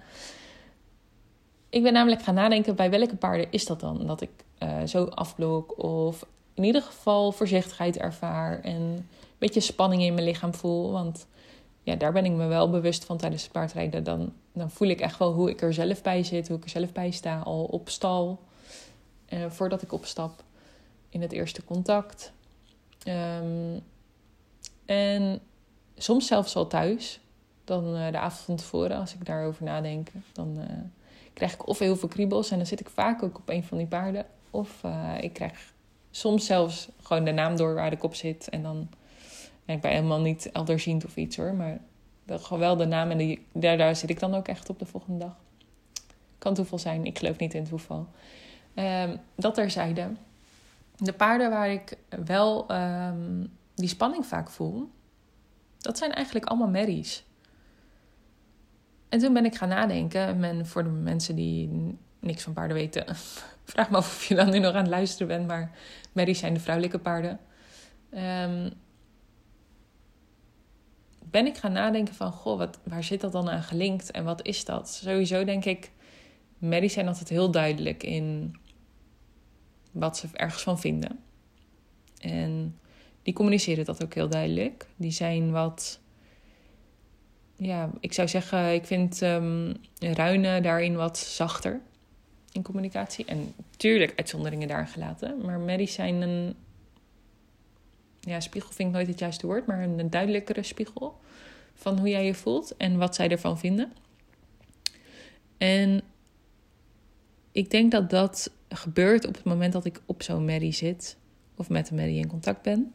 Ik 1.68 1.82
ben 1.82 1.92
namelijk 1.92 2.22
gaan 2.22 2.34
nadenken 2.34 2.76
bij 2.76 2.90
welke 2.90 3.16
paarden 3.16 3.46
is 3.50 3.66
dat 3.66 3.80
dan? 3.80 4.06
Dat 4.06 4.20
ik 4.20 4.30
uh, 4.62 4.82
zo 4.86 5.04
afblok 5.04 5.82
of 5.82 6.26
in 6.54 6.64
ieder 6.64 6.82
geval 6.82 7.32
voorzichtigheid 7.32 7.98
ervaar 7.98 8.60
en 8.60 8.80
een 8.80 9.06
beetje 9.38 9.60
spanning 9.60 10.02
in 10.02 10.14
mijn 10.14 10.26
lichaam 10.26 10.54
voel. 10.54 10.90
Want 10.90 11.26
ja, 11.82 11.94
daar 11.94 12.12
ben 12.12 12.24
ik 12.24 12.32
me 12.32 12.46
wel 12.46 12.70
bewust 12.70 13.04
van 13.04 13.16
tijdens 13.16 13.42
het 13.42 13.52
paardrijden. 13.52 14.04
Dan, 14.04 14.32
dan 14.52 14.70
voel 14.70 14.88
ik 14.88 15.00
echt 15.00 15.18
wel 15.18 15.32
hoe 15.32 15.50
ik 15.50 15.62
er 15.62 15.74
zelf 15.74 16.02
bij 16.02 16.22
zit, 16.24 16.48
hoe 16.48 16.56
ik 16.56 16.64
er 16.64 16.70
zelf 16.70 16.92
bij 16.92 17.10
sta, 17.10 17.38
al 17.38 17.64
op 17.64 17.88
stal. 17.88 18.40
Uh, 19.28 19.50
voordat 19.50 19.82
ik 19.82 19.92
opstap 19.92 20.42
in 21.12 21.22
het 21.22 21.32
eerste 21.32 21.64
contact. 21.64 22.32
Um, 23.08 23.80
en 24.84 25.40
soms 25.96 26.26
zelfs 26.26 26.56
al 26.56 26.66
thuis. 26.66 27.20
Dan 27.64 27.96
uh, 27.96 28.10
de 28.10 28.18
avond 28.18 28.44
van 28.44 28.56
tevoren, 28.56 28.96
als 28.96 29.14
ik 29.14 29.24
daarover 29.24 29.64
nadenk. 29.64 30.08
Dan 30.32 30.58
krijg 31.32 31.52
ik 31.52 31.68
of 31.68 31.78
heel 31.78 31.96
veel 31.96 32.08
kriebels 32.08 32.50
en 32.50 32.56
dan 32.56 32.66
zit 32.66 32.80
ik 32.80 32.88
vaak 32.88 33.22
ook 33.22 33.38
op 33.38 33.48
een 33.48 33.64
van 33.64 33.78
die 33.78 33.86
paarden. 33.86 34.26
Of 34.50 34.82
uh, 34.84 35.14
ik 35.20 35.32
krijg 35.32 35.72
soms 36.10 36.46
zelfs 36.46 36.88
gewoon 37.02 37.24
de 37.24 37.32
naam 37.32 37.56
door 37.56 37.74
waar 37.74 37.90
de 37.90 37.96
kop 37.96 38.14
zit. 38.14 38.48
En 38.48 38.62
dan 38.62 38.88
ben 39.64 39.76
ik 39.76 39.82
bij 39.82 39.92
helemaal 39.92 40.20
niet 40.20 40.50
elderziend 40.52 41.04
of 41.04 41.16
iets 41.16 41.36
hoor. 41.36 41.54
Maar 41.54 41.78
gewoon 42.26 42.58
wel 42.58 42.76
de 42.76 42.86
naam 42.86 43.10
en 43.10 43.18
die, 43.18 43.46
daar, 43.52 43.76
daar 43.76 43.96
zit 43.96 44.10
ik 44.10 44.20
dan 44.20 44.34
ook 44.34 44.48
echt 44.48 44.70
op 44.70 44.78
de 44.78 44.86
volgende 44.86 45.18
dag. 45.18 45.36
Kan 46.38 46.54
toeval 46.54 46.78
zijn, 46.78 47.04
ik 47.04 47.18
geloof 47.18 47.38
niet 47.38 47.54
in 47.54 47.64
toeval. 47.64 48.06
Um, 48.74 49.20
dat 49.34 49.54
terzijde. 49.54 50.10
De 50.96 51.12
paarden 51.12 51.50
waar 51.50 51.70
ik 51.70 51.96
wel 52.24 52.70
um, 52.70 53.50
die 53.74 53.88
spanning 53.88 54.26
vaak 54.26 54.50
voel, 54.50 54.90
Dat 55.78 55.98
zijn 55.98 56.12
eigenlijk 56.12 56.46
allemaal 56.46 56.68
merries. 56.68 57.24
En 59.08 59.18
toen 59.18 59.32
ben 59.32 59.44
ik 59.44 59.54
gaan 59.54 59.68
nadenken. 59.68 60.44
En 60.44 60.66
voor 60.66 60.82
de 60.82 60.88
mensen 60.88 61.36
die 61.36 61.70
niks 62.20 62.42
van 62.42 62.52
paarden 62.52 62.76
weten, 62.76 63.04
vraag 63.64 63.90
me 63.90 63.96
af 63.96 64.06
of 64.06 64.24
je 64.24 64.34
dan 64.34 64.50
nu 64.50 64.58
nog 64.58 64.74
aan 64.74 64.80
het 64.80 64.90
luisteren 64.90 65.28
bent. 65.28 65.46
Maar 65.46 65.70
merries 66.12 66.38
zijn 66.38 66.54
de 66.54 66.60
vrouwelijke 66.60 66.98
paarden. 66.98 67.38
Um, 68.14 68.72
ben 71.32 71.46
ik 71.46 71.56
gaan 71.56 71.72
nadenken 71.72 72.14
van, 72.14 72.32
goh, 72.32 72.58
wat, 72.58 72.78
waar 72.82 73.04
zit 73.04 73.20
dat 73.20 73.32
dan 73.32 73.50
aan 73.50 73.62
gelinkt 73.62 74.10
en 74.10 74.24
wat 74.24 74.46
is 74.46 74.64
dat? 74.64 74.88
Sowieso 74.88 75.44
denk 75.44 75.64
ik, 75.64 75.90
merries 76.58 76.92
zijn 76.92 77.08
altijd 77.08 77.28
heel 77.28 77.50
duidelijk 77.50 78.02
in 78.02 78.56
wat 79.92 80.16
ze 80.16 80.28
ergens 80.32 80.62
van 80.62 80.80
vinden. 80.80 81.18
En 82.20 82.78
die 83.22 83.34
communiceren 83.34 83.84
dat 83.84 84.04
ook 84.04 84.14
heel 84.14 84.28
duidelijk. 84.28 84.86
Die 84.96 85.10
zijn 85.10 85.50
wat, 85.50 86.00
ja, 87.56 87.90
ik 88.00 88.12
zou 88.12 88.28
zeggen, 88.28 88.74
ik 88.74 88.86
vind 88.86 89.22
um, 89.22 89.74
Ruine 89.98 90.60
daarin 90.60 90.96
wat 90.96 91.18
zachter 91.18 91.80
in 92.52 92.62
communicatie. 92.62 93.24
En 93.24 93.54
tuurlijk 93.76 94.12
uitzonderingen 94.16 94.68
daar 94.68 94.86
gelaten. 94.86 95.44
Maar 95.44 95.60
merries 95.60 95.94
zijn 95.94 96.20
een 96.20 96.54
ja, 98.20 98.40
spiegel 98.40 98.72
vind 98.72 98.88
ik 98.88 98.94
nooit 98.94 99.06
het 99.08 99.18
juiste 99.18 99.46
woord, 99.46 99.66
maar 99.66 99.82
een 99.82 100.10
duidelijkere 100.10 100.62
spiegel 100.62 101.20
van 101.74 101.98
hoe 101.98 102.08
jij 102.08 102.24
je 102.24 102.34
voelt 102.34 102.76
en 102.76 102.98
wat 102.98 103.14
zij 103.14 103.28
ervan 103.28 103.58
vinden. 103.58 103.92
En 105.58 106.02
ik 107.52 107.70
denk 107.70 107.90
dat 107.90 108.10
dat 108.10 108.50
gebeurt 108.68 109.26
op 109.26 109.34
het 109.34 109.44
moment 109.44 109.72
dat 109.72 109.84
ik 109.84 110.00
op 110.06 110.22
zo'n 110.22 110.44
Mary 110.44 110.72
zit 110.72 111.16
of 111.56 111.68
met 111.68 111.90
een 111.90 111.96
Mary 111.96 112.18
in 112.18 112.26
contact 112.26 112.62
ben. 112.62 112.92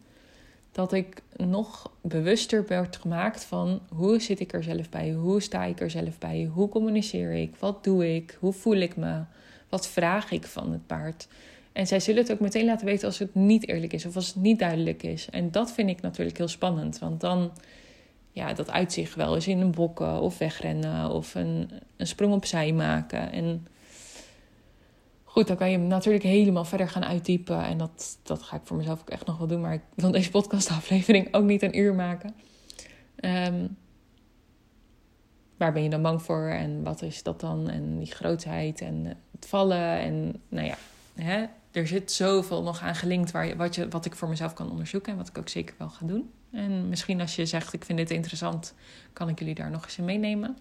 Dat 0.71 0.93
ik 0.93 1.21
nog 1.35 1.91
bewuster 2.01 2.67
werd 2.67 2.95
gemaakt 2.95 3.43
van 3.43 3.81
hoe 3.89 4.19
zit 4.19 4.39
ik 4.39 4.53
er 4.53 4.63
zelf 4.63 4.89
bij? 4.89 5.11
Hoe 5.11 5.41
sta 5.41 5.63
ik 5.63 5.79
er 5.79 5.89
zelf 5.89 6.17
bij? 6.17 6.49
Hoe 6.53 6.69
communiceer 6.69 7.31
ik? 7.31 7.55
Wat 7.59 7.83
doe 7.83 8.15
ik? 8.15 8.37
Hoe 8.39 8.53
voel 8.53 8.75
ik 8.75 8.95
me? 8.95 9.21
Wat 9.69 9.87
vraag 9.87 10.31
ik 10.31 10.45
van 10.45 10.71
het 10.71 10.87
paard? 10.87 11.27
En 11.71 11.87
zij 11.87 11.99
zullen 11.99 12.21
het 12.21 12.31
ook 12.31 12.39
meteen 12.39 12.65
laten 12.65 12.85
weten 12.85 13.07
als 13.07 13.19
het 13.19 13.35
niet 13.35 13.67
eerlijk 13.67 13.93
is 13.93 14.05
of 14.05 14.15
als 14.15 14.27
het 14.27 14.35
niet 14.35 14.59
duidelijk 14.59 15.03
is. 15.03 15.29
En 15.29 15.51
dat 15.51 15.71
vind 15.71 15.89
ik 15.89 16.01
natuurlijk 16.01 16.37
heel 16.37 16.47
spannend. 16.47 16.99
Want 16.99 17.21
dan, 17.21 17.51
ja, 18.31 18.53
dat 18.53 18.71
uitzicht 18.71 19.15
wel 19.15 19.35
eens 19.35 19.47
in 19.47 19.59
een 19.59 19.71
bokken 19.71 20.21
of 20.21 20.37
wegrennen 20.37 21.09
of 21.09 21.35
een, 21.35 21.69
een 21.97 22.07
sprong 22.07 22.33
opzij 22.33 22.73
maken. 22.73 23.31
En 23.31 23.67
goed, 25.37 25.47
dan 25.47 25.57
kan 25.57 25.71
je 25.71 25.77
hem 25.77 25.87
natuurlijk 25.87 26.23
helemaal 26.23 26.65
verder 26.65 26.89
gaan 26.89 27.05
uitdiepen. 27.05 27.63
En 27.63 27.77
dat, 27.77 28.19
dat 28.23 28.43
ga 28.43 28.55
ik 28.55 28.61
voor 28.63 28.77
mezelf 28.77 29.01
ook 29.01 29.09
echt 29.09 29.25
nog 29.25 29.37
wel 29.37 29.47
doen. 29.47 29.61
Maar 29.61 29.73
ik 29.73 29.81
wil 29.95 30.11
deze 30.11 30.29
podcastaflevering 30.29 31.33
ook 31.33 31.43
niet 31.43 31.61
een 31.61 31.77
uur 31.77 31.95
maken. 31.95 32.35
Um, 33.21 33.77
waar 35.57 35.73
ben 35.73 35.83
je 35.83 35.89
dan 35.89 36.01
bang 36.01 36.21
voor 36.21 36.47
en 36.47 36.83
wat 36.83 37.01
is 37.01 37.23
dat 37.23 37.39
dan? 37.39 37.69
En 37.69 37.97
die 37.97 38.11
grootheid 38.11 38.81
en 38.81 39.05
het 39.31 39.47
vallen 39.47 39.99
en 39.99 40.41
nou 40.49 40.67
ja, 40.67 40.77
hè, 41.15 41.45
er 41.71 41.87
zit 41.87 42.11
zoveel 42.11 42.63
nog 42.63 42.81
aan 42.81 42.95
gelinkt 42.95 43.31
waar 43.31 43.47
je, 43.47 43.55
wat, 43.55 43.75
je, 43.75 43.87
wat 43.87 44.05
ik 44.05 44.15
voor 44.15 44.29
mezelf 44.29 44.53
kan 44.53 44.71
onderzoeken 44.71 45.11
en 45.11 45.17
wat 45.17 45.27
ik 45.27 45.37
ook 45.37 45.49
zeker 45.49 45.75
wel 45.77 45.89
ga 45.89 46.05
doen. 46.05 46.31
En 46.51 46.89
misschien 46.89 47.21
als 47.21 47.35
je 47.35 47.45
zegt, 47.45 47.73
ik 47.73 47.85
vind 47.85 47.97
dit 47.97 48.11
interessant, 48.11 48.73
kan 49.13 49.29
ik 49.29 49.39
jullie 49.39 49.55
daar 49.55 49.71
nog 49.71 49.83
eens 49.83 49.97
in 49.97 50.05
meenemen. 50.05 50.57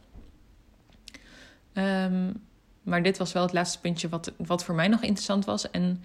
Um, 1.72 2.44
maar 2.86 3.02
dit 3.02 3.18
was 3.18 3.32
wel 3.32 3.42
het 3.42 3.52
laatste 3.52 3.80
puntje 3.80 4.08
wat, 4.08 4.32
wat 4.36 4.64
voor 4.64 4.74
mij 4.74 4.88
nog 4.88 5.02
interessant 5.02 5.44
was. 5.44 5.70
En 5.70 6.02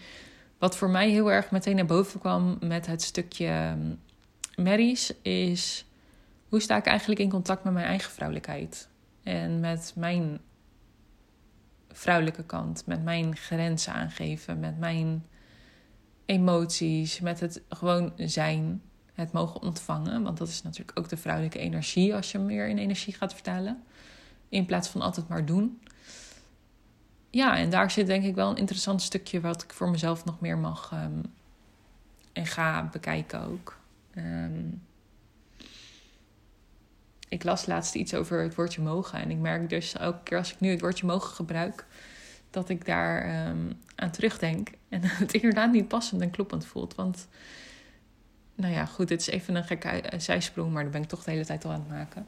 wat 0.58 0.78
voor 0.78 0.90
mij 0.90 1.10
heel 1.10 1.32
erg 1.32 1.52
meteen 1.52 1.76
naar 1.76 1.86
boven 1.86 2.20
kwam 2.20 2.58
met 2.60 2.86
het 2.86 3.02
stukje 3.02 3.46
ehm, 3.46 3.94
Mary's, 4.56 5.14
is 5.22 5.86
hoe 6.50 6.60
sta 6.60 6.78
ik 6.78 6.86
eigenlijk 6.86 7.20
in 7.20 7.30
contact 7.30 7.64
met 7.64 7.74
mijn 7.74 7.86
eigen 7.86 8.12
vrouwelijkheid? 8.12 8.90
En 9.24 9.60
met 9.60 9.94
mijn 9.96 10.40
vrouwelijke 11.92 12.44
kant, 12.44 12.86
met 12.86 13.04
mijn 13.04 13.36
grenzen 13.36 13.94
aangeven, 13.94 14.60
met 14.60 14.80
mijn 14.80 15.26
emoties, 16.26 17.20
met 17.20 17.40
het 17.40 17.62
gewoon 17.70 18.14
zijn, 18.16 18.82
het 19.14 19.32
mogen 19.32 19.62
ontvangen. 19.62 20.24
Want 20.24 20.38
dat 20.38 20.48
is 20.48 20.62
natuurlijk 20.62 21.00
ook 21.00 21.10
de 21.10 21.18
vrouwelijke 21.18 21.60
energie 21.60 22.16
als 22.16 22.32
je 22.32 22.40
meer 22.40 22.68
in 22.68 22.78
energie 22.78 23.14
gaat 23.14 23.34
vertalen. 23.34 23.84
In 24.50 24.66
plaats 24.66 24.88
van 24.88 25.02
altijd 25.02 25.28
maar 25.28 25.46
doen. 25.46 25.80
Ja, 27.32 27.58
en 27.58 27.70
daar 27.70 27.92
zit 27.92 28.08
denk 28.08 28.24
ik 28.24 28.36
wel 28.36 28.50
een 28.50 28.58
interessant 28.58 29.02
stukje 29.02 29.42
wat 29.42 29.64
ik 29.64 29.74
voor 29.74 29.90
mezelf 29.90 30.26
nog 30.26 30.40
meer 30.40 30.58
mag 30.58 30.92
um, 30.94 31.22
en 32.34 32.46
ga 32.46 32.90
bekijken 32.92 33.42
ook. 33.42 33.80
Um, 34.16 34.82
ik 37.30 37.44
las 37.44 37.66
laatst 37.66 37.96
iets 37.96 38.14
over 38.14 38.42
het 38.42 38.56
woordje 38.56 38.82
mogen. 38.82 39.20
En 39.20 39.32
ik 39.32 39.38
merk 39.38 39.70
dus 39.70 39.94
elke 39.94 40.24
keer 40.24 40.38
als 40.38 40.54
ik 40.54 40.60
nu 40.60 40.70
het 40.70 40.82
woordje 40.82 41.06
mogen 41.06 41.36
gebruik, 41.36 41.86
dat 42.50 42.70
ik 42.70 42.86
daar 42.86 43.48
um, 43.48 43.80
aan 43.96 44.12
terugdenk. 44.12 44.70
En 44.90 45.02
het 45.24 45.34
inderdaad 45.34 45.72
niet 45.72 45.88
passend 45.88 46.22
en 46.22 46.32
kloppend 46.32 46.66
voelt. 46.66 46.96
Want, 46.96 47.28
nou 48.56 48.74
ja, 48.74 48.86
goed, 48.86 49.08
dit 49.08 49.22
is 49.22 49.28
even 49.28 49.56
een 49.56 49.64
gekke 49.64 50.04
zijsprong, 50.18 50.72
maar 50.74 50.84
daar 50.84 50.92
ben 50.92 51.02
ik 51.02 51.08
toch 51.08 51.24
de 51.24 51.32
hele 51.32 51.46
tijd 51.46 51.66
al 51.66 51.72
aan 51.72 51.80
het 51.80 51.90
maken. 51.90 52.28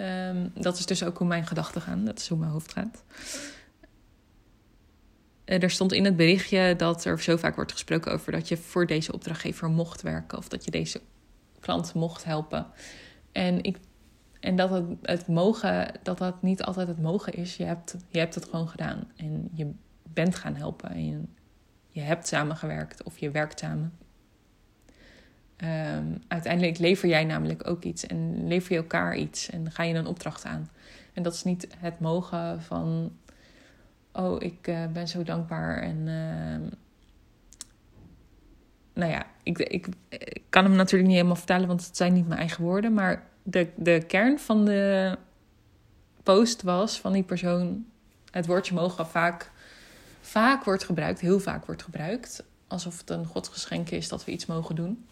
Um, 0.00 0.52
dat 0.54 0.78
is 0.78 0.86
dus 0.86 1.04
ook 1.04 1.18
hoe 1.18 1.26
mijn 1.26 1.46
gedachten 1.46 1.80
gaan. 1.80 2.04
Dat 2.04 2.18
is 2.18 2.28
hoe 2.28 2.38
mijn 2.38 2.50
hoofd 2.50 2.72
gaat. 2.72 3.04
Er 5.44 5.70
stond 5.70 5.92
in 5.92 6.04
het 6.04 6.16
berichtje 6.16 6.74
dat 6.76 7.04
er 7.04 7.22
zo 7.22 7.36
vaak 7.36 7.54
wordt 7.54 7.72
gesproken 7.72 8.12
over 8.12 8.32
dat 8.32 8.48
je 8.48 8.56
voor 8.56 8.86
deze 8.86 9.12
opdrachtgever 9.12 9.68
mocht 9.68 10.02
werken 10.02 10.38
of 10.38 10.48
dat 10.48 10.64
je 10.64 10.70
deze 10.70 11.00
klant 11.60 11.94
mocht 11.94 12.24
helpen. 12.24 12.66
En, 13.32 13.62
ik, 13.62 13.78
en 14.40 14.56
dat 14.56 14.70
het, 14.70 14.84
het 15.02 15.28
mogen, 15.28 15.92
dat 16.02 16.18
dat 16.18 16.42
niet 16.42 16.62
altijd 16.62 16.88
het 16.88 17.00
mogen 17.00 17.32
is. 17.32 17.56
Je 17.56 17.64
hebt, 17.64 17.96
je 18.08 18.18
hebt 18.18 18.34
het 18.34 18.44
gewoon 18.44 18.68
gedaan. 18.68 19.10
En 19.16 19.50
je 19.52 19.70
bent 20.02 20.34
gaan 20.34 20.54
helpen. 20.54 20.90
En 20.90 21.34
je 21.88 22.00
hebt 22.00 22.26
samengewerkt 22.26 23.02
of 23.02 23.18
je 23.18 23.30
werkt 23.30 23.58
samen. 23.58 23.92
Um, 25.56 26.22
uiteindelijk 26.28 26.78
lever 26.78 27.08
jij 27.08 27.24
namelijk 27.24 27.68
ook 27.68 27.84
iets. 27.84 28.06
En 28.06 28.46
lever 28.48 28.72
je 28.72 28.78
elkaar 28.78 29.16
iets. 29.16 29.50
En 29.50 29.70
ga 29.70 29.82
je 29.82 29.94
een 29.94 30.06
opdracht 30.06 30.44
aan. 30.44 30.70
En 31.12 31.22
dat 31.22 31.34
is 31.34 31.44
niet 31.44 31.66
het 31.78 32.00
mogen 32.00 32.62
van... 32.62 33.12
Oh, 34.12 34.42
ik 34.42 34.66
uh, 34.68 34.86
ben 34.86 35.08
zo 35.08 35.22
dankbaar 35.22 35.82
en... 35.82 35.96
Uh, 36.06 36.70
nou 38.92 39.10
ja, 39.10 39.26
ik, 39.42 39.58
ik, 39.58 39.86
ik, 40.08 40.42
kan 40.48 40.64
hem 40.64 40.74
natuurlijk 40.74 41.04
niet 41.04 41.16
helemaal 41.16 41.36
vertellen, 41.36 41.68
want 41.68 41.86
het 41.86 41.96
zijn 41.96 42.12
niet 42.12 42.28
mijn 42.28 42.40
eigen 42.40 42.62
woorden. 42.62 42.94
Maar 42.94 43.22
de, 43.42 43.68
de 43.76 44.04
kern 44.06 44.38
van 44.38 44.64
de 44.64 45.16
post 46.22 46.62
was 46.62 47.00
van 47.00 47.12
die 47.12 47.22
persoon: 47.22 47.86
het 48.30 48.46
woordje 48.46 48.74
mogen 48.74 49.06
vaak, 49.06 49.50
vaak 50.20 50.64
wordt 50.64 50.84
gebruikt, 50.84 51.20
heel 51.20 51.40
vaak 51.40 51.66
wordt 51.66 51.82
gebruikt. 51.82 52.44
Alsof 52.66 52.98
het 52.98 53.10
een 53.10 53.26
godsgeschenk 53.26 53.90
is 53.90 54.08
dat 54.08 54.24
we 54.24 54.32
iets 54.32 54.46
mogen 54.46 54.74
doen. 54.74 55.06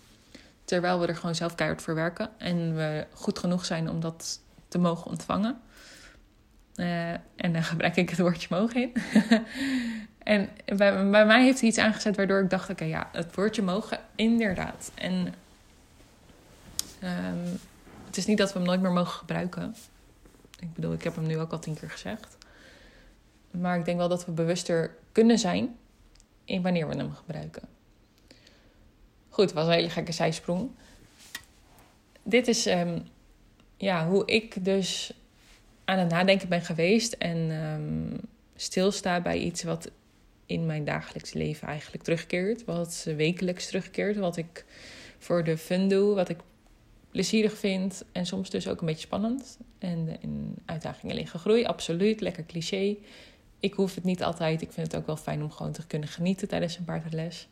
Terwijl 0.64 1.00
we 1.00 1.06
er 1.06 1.16
gewoon 1.16 1.34
zelf 1.34 1.54
keihard 1.54 1.82
voor 1.82 1.94
werken 1.94 2.30
en 2.38 2.76
we 2.76 3.06
goed 3.12 3.38
genoeg 3.38 3.64
zijn 3.64 3.90
om 3.90 4.00
dat 4.00 4.40
te 4.68 4.78
mogen 4.78 5.10
ontvangen. 5.10 5.60
Uh, 6.76 7.10
en 7.10 7.52
dan 7.52 7.62
gebruik 7.62 7.96
ik 7.96 8.10
het 8.10 8.18
woordje 8.18 8.46
mogen 8.50 8.80
in. 8.82 8.92
En 10.22 10.48
bij, 10.76 11.04
mij 11.26 11.42
heeft 11.44 11.60
hij 11.60 11.68
iets 11.68 11.78
aangezet 11.78 12.16
waardoor 12.16 12.42
ik 12.42 12.50
dacht: 12.50 12.70
oké, 12.70 12.84
ja, 12.84 13.08
het 13.12 13.34
woordje 13.34 13.62
mogen, 13.62 14.00
inderdaad. 14.14 14.90
En 14.94 15.34
um, 17.02 17.58
het 18.06 18.16
is 18.16 18.26
niet 18.26 18.38
dat 18.38 18.52
we 18.52 18.58
hem 18.58 18.66
nooit 18.66 18.80
meer 18.80 18.92
mogen 18.92 19.12
gebruiken. 19.12 19.74
Ik 20.58 20.74
bedoel, 20.74 20.92
ik 20.92 21.02
heb 21.02 21.14
hem 21.14 21.26
nu 21.26 21.38
ook 21.38 21.52
al 21.52 21.58
tien 21.58 21.74
keer 21.74 21.90
gezegd. 21.90 22.36
Maar 23.50 23.78
ik 23.78 23.84
denk 23.84 23.98
wel 23.98 24.08
dat 24.08 24.26
we 24.26 24.32
bewuster 24.32 24.96
kunnen 25.12 25.38
zijn 25.38 25.76
in 26.44 26.62
wanneer 26.62 26.88
we 26.88 26.96
hem 26.96 27.12
gebruiken. 27.12 27.62
Goed, 29.32 29.44
het 29.44 29.52
was 29.52 29.66
een 29.66 29.72
hele 29.72 29.90
gekke 29.90 30.12
zijsprong. 30.12 30.70
Dit 32.22 32.48
is 32.48 32.66
um, 32.66 33.02
ja, 33.76 34.08
hoe 34.08 34.26
ik 34.26 34.64
dus 34.64 35.12
aan 35.84 35.98
het 35.98 36.10
nadenken 36.10 36.48
ben 36.48 36.62
geweest 36.62 37.12
en 37.12 37.50
um, 37.50 38.20
stilsta 38.56 39.20
bij 39.20 39.38
iets 39.38 39.62
wat 39.62 39.90
in 40.46 40.66
mijn 40.66 40.84
dagelijks 40.84 41.32
leven 41.32 41.68
eigenlijk 41.68 42.02
terugkeert. 42.02 42.64
Wat 42.64 43.06
wekelijks 43.16 43.66
terugkeert. 43.66 44.16
Wat 44.16 44.36
ik 44.36 44.64
voor 45.18 45.44
de 45.44 45.58
fun 45.58 45.88
doe. 45.88 46.14
Wat 46.14 46.28
ik 46.28 46.38
plezierig 47.10 47.58
vind. 47.58 48.04
En 48.12 48.26
soms 48.26 48.50
dus 48.50 48.68
ook 48.68 48.80
een 48.80 48.86
beetje 48.86 49.06
spannend. 49.06 49.58
En 49.78 50.16
in 50.20 50.54
uitdagingen 50.64 51.16
liggen 51.16 51.40
groei. 51.40 51.64
Absoluut. 51.64 52.20
Lekker 52.20 52.46
cliché. 52.46 52.96
Ik 53.60 53.74
hoef 53.74 53.94
het 53.94 54.04
niet 54.04 54.22
altijd. 54.22 54.62
Ik 54.62 54.72
vind 54.72 54.86
het 54.86 54.96
ook 54.96 55.06
wel 55.06 55.16
fijn 55.16 55.42
om 55.42 55.50
gewoon 55.50 55.72
te 55.72 55.86
kunnen 55.86 56.08
genieten 56.08 56.48
tijdens 56.48 56.78
een 56.78 56.84
paardles. 56.84 57.48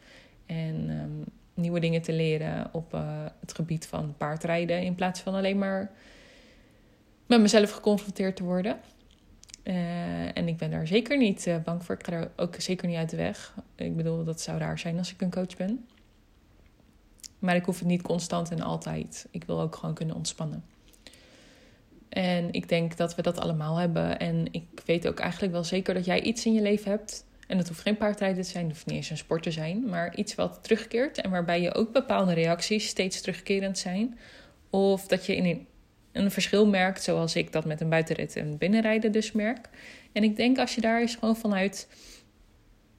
En 0.46 0.90
um, 0.90 1.24
nieuwe 1.54 1.80
dingen 1.80 2.02
te 2.02 2.12
leren 2.12 2.68
op 2.72 2.94
uh, 2.94 3.24
het 3.40 3.54
gebied 3.54 3.86
van 3.86 4.14
paardrijden. 4.16 4.82
In 4.82 4.94
plaats 4.94 5.20
van 5.20 5.34
alleen 5.34 5.58
maar 5.58 5.90
met 7.26 7.40
mezelf 7.40 7.70
geconfronteerd 7.70 8.36
te 8.36 8.44
worden. 8.44 8.80
Uh, 9.64 10.36
en 10.36 10.48
ik 10.48 10.56
ben 10.56 10.70
daar 10.70 10.86
zeker 10.86 11.18
niet 11.18 11.46
uh, 11.46 11.56
bang 11.64 11.84
voor. 11.84 11.94
Ik 11.94 12.06
ga 12.06 12.12
er 12.12 12.30
ook 12.36 12.54
zeker 12.58 12.88
niet 12.88 12.96
uit 12.96 13.10
de 13.10 13.16
weg. 13.16 13.54
Ik 13.74 13.96
bedoel, 13.96 14.24
dat 14.24 14.40
zou 14.40 14.58
raar 14.58 14.78
zijn 14.78 14.98
als 14.98 15.12
ik 15.12 15.20
een 15.20 15.30
coach 15.30 15.56
ben. 15.56 15.86
Maar 17.38 17.56
ik 17.56 17.64
hoef 17.64 17.78
het 17.78 17.88
niet 17.88 18.02
constant 18.02 18.50
en 18.50 18.60
altijd. 18.60 19.26
Ik 19.30 19.44
wil 19.44 19.60
ook 19.60 19.76
gewoon 19.76 19.94
kunnen 19.94 20.16
ontspannen. 20.16 20.64
En 22.08 22.52
ik 22.52 22.68
denk 22.68 22.96
dat 22.96 23.14
we 23.14 23.22
dat 23.22 23.38
allemaal 23.38 23.76
hebben. 23.76 24.18
En 24.18 24.46
ik 24.50 24.82
weet 24.84 25.08
ook 25.08 25.18
eigenlijk 25.18 25.52
wel 25.52 25.64
zeker 25.64 25.94
dat 25.94 26.04
jij 26.04 26.22
iets 26.22 26.46
in 26.46 26.52
je 26.52 26.62
leven 26.62 26.90
hebt. 26.90 27.24
En 27.50 27.56
dat 27.56 27.68
hoeft 27.68 27.80
geen 27.80 27.96
paardrijden 27.96 28.42
te 28.42 28.48
zijn, 28.48 28.64
dat 28.64 28.72
hoeft 28.72 28.86
niet 28.86 28.96
eens 28.96 29.10
een 29.10 29.16
sport 29.16 29.42
te 29.42 29.50
zijn. 29.50 29.88
Maar 29.88 30.16
iets 30.16 30.34
wat 30.34 30.58
terugkeert 30.62 31.20
en 31.20 31.30
waarbij 31.30 31.60
je 31.60 31.74
ook 31.74 31.92
bepaalde 31.92 32.32
reacties 32.32 32.88
steeds 32.88 33.20
terugkerend 33.20 33.78
zijn. 33.78 34.18
Of 34.70 35.06
dat 35.06 35.26
je 35.26 35.36
in 35.36 35.44
een, 35.44 35.66
een 36.12 36.30
verschil 36.30 36.66
merkt, 36.66 37.02
zoals 37.02 37.36
ik 37.36 37.52
dat 37.52 37.64
met 37.64 37.80
een 37.80 37.88
buitenrit 37.88 38.36
en 38.36 38.58
binnenrijden 38.58 39.12
dus 39.12 39.32
merk. 39.32 39.68
En 40.12 40.22
ik 40.22 40.36
denk 40.36 40.58
als 40.58 40.74
je 40.74 40.80
daar 40.80 41.00
eens 41.00 41.14
gewoon 41.14 41.36
vanuit 41.36 41.88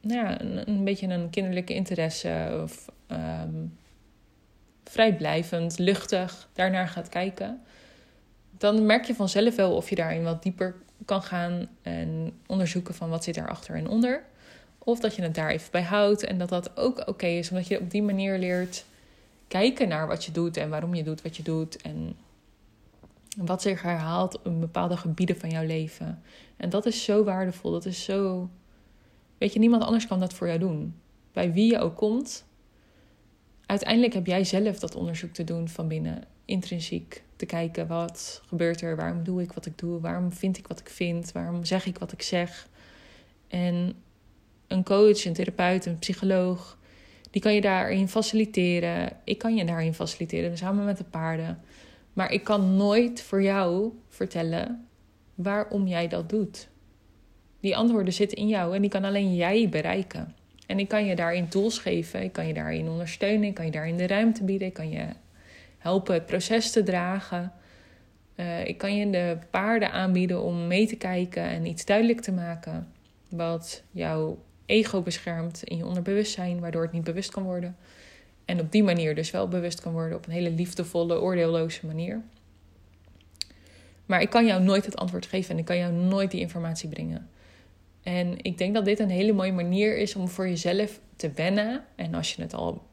nou 0.02 0.36
een, 0.66 0.84
beetje 0.84 1.08
een 1.08 1.30
kinderlijke 1.30 1.74
interesse 1.74 2.60
of 2.64 2.90
um, 3.12 3.78
vrijblijvend, 4.84 5.78
luchtig 5.78 6.50
daarnaar 6.54 6.88
gaat 6.88 7.10
kijken, 7.10 7.62
dan 8.58 8.86
merk 8.86 9.06
je 9.06 9.16
vanzelf 9.16 9.56
wel 9.56 9.76
of 9.76 9.90
je 9.90 9.96
daarin 9.96 10.24
wat 10.24 10.44
dieper 10.44 10.76
kan 11.06 11.22
gaan 11.22 11.68
en 11.82 12.34
onderzoeken 12.48 12.96
van 12.96 13.10
wat 13.10 13.24
zit 13.24 13.36
daarachter 13.36 13.76
en 13.76 13.88
onder. 13.88 14.30
Of 14.84 15.00
dat 15.00 15.16
je 15.16 15.22
het 15.22 15.36
daar 15.36 15.50
even 15.50 15.72
bij 15.72 15.84
houdt 15.84 16.24
en 16.24 16.38
dat 16.38 16.50
dat 16.50 16.78
ook 16.78 17.08
oké 17.08 17.26
is, 17.26 17.50
omdat 17.50 17.68
je 17.68 17.80
op 17.80 17.92
die 17.92 18.04
manier 18.04 18.38
leert 18.38 18.86
kijken 19.48 19.88
naar 19.88 20.08
wat 20.08 20.26
je 20.26 20.32
doet 20.32 20.58
en 20.58 20.70
waarom 20.70 20.96
je 20.96 21.04
doet 21.04 21.22
wat 21.22 21.38
je 21.38 21.44
doet 21.44 21.82
en 21.82 22.16
wat 23.38 23.62
zich 23.62 23.82
herhaalt 23.82 24.40
in 24.44 24.60
bepaalde 24.60 24.98
gebieden 24.98 25.38
van 25.38 25.50
jouw 25.50 25.66
leven. 25.66 26.22
En 26.58 26.70
dat 26.70 26.86
is 26.86 27.04
zo 27.04 27.24
waardevol, 27.24 27.72
dat 27.72 27.86
is 27.86 28.04
zo. 28.04 28.50
Weet 29.38 29.54
je, 29.54 29.60
niemand 29.60 29.84
anders 29.84 30.08
kan 30.08 30.20
dat 30.20 30.34
voor 30.34 30.48
jou 30.48 30.60
doen. 30.60 30.96
Bij 31.32 31.54
wie 31.54 31.72
je 31.72 31.80
ook 31.80 31.96
komt, 31.96 32.46
uiteindelijk 33.66 34.14
heb 34.14 34.26
jij 34.26 34.44
zelf 34.44 34.80
dat 34.80 34.96
onderzoek 34.96 35.34
te 35.34 35.44
doen 35.44 35.70
van 35.70 35.88
binnen, 35.88 36.24
intrinsiek. 36.46 37.24
Te 37.36 37.46
kijken 37.46 37.88
wat 37.88 38.42
gebeurt 38.48 38.82
er, 38.82 38.96
waarom 38.96 39.24
doe 39.24 39.42
ik 39.42 39.52
wat 39.52 39.66
ik 39.66 39.78
doe, 39.78 40.00
waarom 40.00 40.34
vind 40.34 40.58
ik 40.58 40.68
wat 40.68 40.80
ik 40.80 40.90
vind, 40.90 41.32
waarom 41.32 41.66
zeg 41.66 41.86
ik 41.86 41.98
wat 41.98 42.12
ik 42.12 42.22
zeg. 42.22 42.68
En 43.48 43.96
een 44.72 44.84
coach, 44.84 45.26
een 45.26 45.34
therapeut, 45.34 45.86
een 45.86 46.00
psycholoog, 46.00 46.78
die 47.32 47.42
kan 47.42 47.54
je 47.54 47.62
daarin 47.62 48.08
faciliteren. 48.08 49.12
Ik 49.24 49.38
kan 49.38 49.56
je 49.56 49.66
daarin 49.66 49.94
faciliteren, 49.94 50.58
samen 50.58 50.86
met 50.86 50.98
de 50.98 51.04
paarden. 51.04 51.60
Maar 52.14 52.32
ik 52.32 52.44
kan 52.44 52.76
nooit 52.76 53.22
voor 53.22 53.44
jou 53.44 53.92
vertellen 54.10 54.88
waarom 55.36 55.88
jij 55.88 56.08
dat 56.08 56.30
doet. 56.30 56.70
Die 57.60 57.78
antwoorden 57.78 58.14
zitten 58.14 58.38
in 58.38 58.48
jou 58.48 58.76
en 58.76 58.82
die 58.82 58.90
kan 58.90 59.04
alleen 59.04 59.36
jij 59.36 59.70
bereiken. 59.70 60.36
En 60.68 60.80
ik 60.80 60.88
kan 60.88 61.06
je 61.06 61.16
daarin 61.16 61.48
tools 61.48 61.78
geven, 61.78 62.24
ik 62.24 62.32
kan 62.32 62.48
je 62.48 62.54
daarin 62.54 62.90
ondersteunen, 62.90 63.48
ik 63.48 63.54
kan 63.54 63.66
je 63.66 63.72
daarin 63.72 63.98
de 63.98 64.08
ruimte 64.08 64.44
bieden, 64.44 64.68
ik 64.68 64.74
kan 64.74 64.90
je 64.90 65.06
helpen 65.78 66.14
het 66.14 66.26
proces 66.26 66.72
te 66.72 66.84
dragen. 66.84 67.52
Uh, 68.36 68.66
ik 68.66 68.78
kan 68.78 68.96
je 68.96 69.10
de 69.10 69.38
paarden 69.50 69.92
aanbieden 69.92 70.42
om 70.42 70.68
mee 70.68 70.88
te 70.88 70.96
kijken 70.96 71.44
en 71.44 71.66
iets 71.66 71.86
duidelijk 71.86 72.22
te 72.22 72.32
maken. 72.32 72.92
Wat 73.30 73.84
jouw 73.92 74.38
ego 74.72 75.02
beschermt 75.02 75.64
in 75.64 75.78
je 75.78 75.86
onderbewustzijn, 75.86 76.60
waardoor 76.60 76.82
het 76.82 76.92
niet 76.92 77.04
bewust 77.04 77.32
kan 77.32 77.44
worden. 77.44 77.76
En 78.46 78.60
op 78.60 78.72
die 78.72 78.84
manier 78.84 79.16
dus 79.16 79.32
wel 79.32 79.48
bewust 79.48 79.82
kan 79.82 79.92
worden 79.92 80.18
op 80.18 80.26
een 80.26 80.32
hele 80.32 80.52
liefdevolle, 80.52 81.20
oordeelloze 81.20 81.86
manier. 81.86 82.22
Maar 84.06 84.22
ik 84.22 84.30
kan 84.30 84.46
jou 84.46 84.64
nooit 84.64 84.86
het 84.86 84.96
antwoord 84.96 85.26
geven 85.26 85.52
en 85.52 85.58
ik 85.58 85.66
kan 85.66 85.78
jou 85.78 85.94
nooit 85.94 86.32
die 86.32 86.40
informatie 86.40 86.90
brengen. 86.90 87.30
En 88.04 88.44
ik 88.44 88.58
denk 88.58 88.74
dat 88.74 88.86
dit 88.86 89.00
een 89.00 89.10
hele 89.10 89.34
mooie 89.34 89.52
manier 89.52 89.98
is 89.98 90.16
om 90.16 90.28
voor 90.28 90.48
jezelf 90.48 91.00
te 91.16 91.32
wennen. 91.32 91.84
En 91.96 92.14
als 92.14 92.34
je 92.34 92.42
het 92.42 92.54
al 92.54 92.88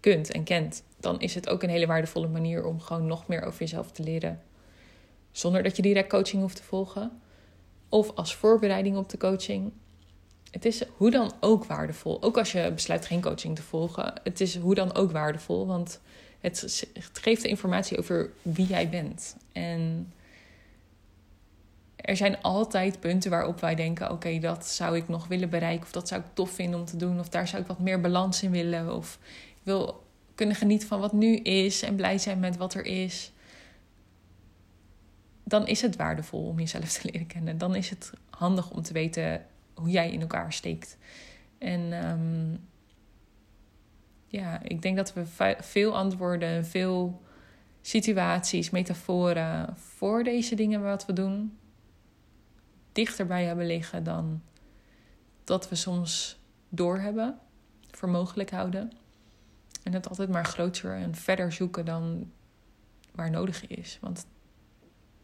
kunt 0.00 0.30
en 0.30 0.44
kent, 0.44 0.82
dan 1.00 1.20
is 1.20 1.34
het 1.34 1.48
ook 1.48 1.62
een 1.62 1.70
hele 1.70 1.86
waardevolle 1.86 2.28
manier 2.28 2.64
om 2.64 2.80
gewoon 2.80 3.06
nog 3.06 3.26
meer 3.26 3.42
over 3.42 3.60
jezelf 3.60 3.90
te 3.90 4.02
leren. 4.02 4.40
Zonder 5.32 5.62
dat 5.62 5.76
je 5.76 5.82
direct 5.82 6.08
coaching 6.08 6.42
hoeft 6.42 6.56
te 6.56 6.62
volgen. 6.62 7.20
Of 7.88 8.10
als 8.14 8.34
voorbereiding 8.34 8.96
op 8.96 9.08
de 9.08 9.18
coaching 9.18 9.72
het 10.54 10.64
is 10.64 10.82
hoe 10.96 11.10
dan 11.10 11.32
ook 11.40 11.64
waardevol. 11.64 12.22
Ook 12.22 12.38
als 12.38 12.52
je 12.52 12.72
besluit 12.74 13.06
geen 13.06 13.20
coaching 13.20 13.56
te 13.56 13.62
volgen. 13.62 14.12
Het 14.22 14.40
is 14.40 14.56
hoe 14.56 14.74
dan 14.74 14.94
ook 14.94 15.10
waardevol. 15.10 15.66
Want 15.66 16.00
het, 16.40 16.86
geeft 17.12 17.42
de 17.42 17.48
informatie 17.48 17.98
over 17.98 18.30
wie 18.42 18.66
jij 18.66 18.88
bent. 18.88 19.36
En 19.52 20.12
er 21.96 22.16
zijn 22.16 22.42
altijd 22.42 23.00
punten 23.00 23.30
waarop 23.30 23.60
wij 23.60 23.74
denken: 23.74 24.10
oké, 24.10 24.38
dat 24.38 24.66
zou 24.66 24.96
ik 24.96 25.08
nog 25.08 25.26
willen 25.26 25.50
bereiken. 25.50 25.84
Of 25.84 25.92
dat 25.92 26.08
zou 26.08 26.20
ik 26.20 26.26
tof 26.34 26.50
vinden 26.50 26.80
om 26.80 26.86
te 26.86 26.96
doen. 26.96 27.18
Of 27.18 27.28
daar 27.28 27.48
zou 27.48 27.62
ik 27.62 27.68
wat 27.68 27.78
meer 27.78 28.00
balans 28.00 28.42
in 28.42 28.50
willen. 28.50 28.96
Of 28.96 29.18
ik 29.48 29.62
wil 29.62 30.04
kunnen 30.34 30.56
genieten 30.56 30.88
van 30.88 31.00
wat 31.00 31.12
nu 31.12 31.36
is 31.36 31.82
en 31.82 31.96
blij 31.96 32.18
zijn 32.18 32.38
met 32.38 32.56
wat 32.56 32.74
er 32.74 32.84
is. 32.84 33.32
Dan 35.44 35.66
is 35.66 35.80
het 35.80 35.96
waardevol 35.96 36.46
om 36.46 36.58
jezelf 36.58 36.92
te 36.92 37.00
leren 37.10 37.26
kennen. 37.26 37.58
Dan 37.58 37.74
is 37.74 37.90
het 37.90 38.12
handig 38.30 38.70
om 38.70 38.82
te 38.82 38.92
weten 38.92 39.46
hoe 39.74 39.90
jij 39.90 40.10
in 40.10 40.20
elkaar 40.20 40.52
steekt. 40.52 40.98
En 41.58 42.08
um, 42.08 42.68
ja, 44.26 44.62
ik 44.62 44.82
denk 44.82 44.96
dat 44.96 45.12
we 45.12 45.54
veel 45.60 45.96
antwoorden, 45.96 46.66
veel 46.66 47.22
situaties, 47.80 48.70
metaforen 48.70 49.76
voor 49.76 50.24
deze 50.24 50.54
dingen 50.54 50.82
wat 50.82 51.06
we 51.06 51.12
doen, 51.12 51.58
dichterbij 52.92 53.44
hebben 53.44 53.66
liggen 53.66 54.04
dan 54.04 54.42
dat 55.44 55.68
we 55.68 55.74
soms 55.74 56.40
doorhebben, 56.68 57.38
voor 57.90 58.08
mogelijk 58.08 58.50
houden. 58.50 58.92
En 59.82 59.92
het 59.92 60.08
altijd 60.08 60.28
maar 60.28 60.44
groter 60.44 60.94
en 60.94 61.14
verder 61.14 61.52
zoeken 61.52 61.84
dan 61.84 62.30
waar 63.12 63.30
nodig 63.30 63.66
is. 63.66 63.98
Want 64.00 64.26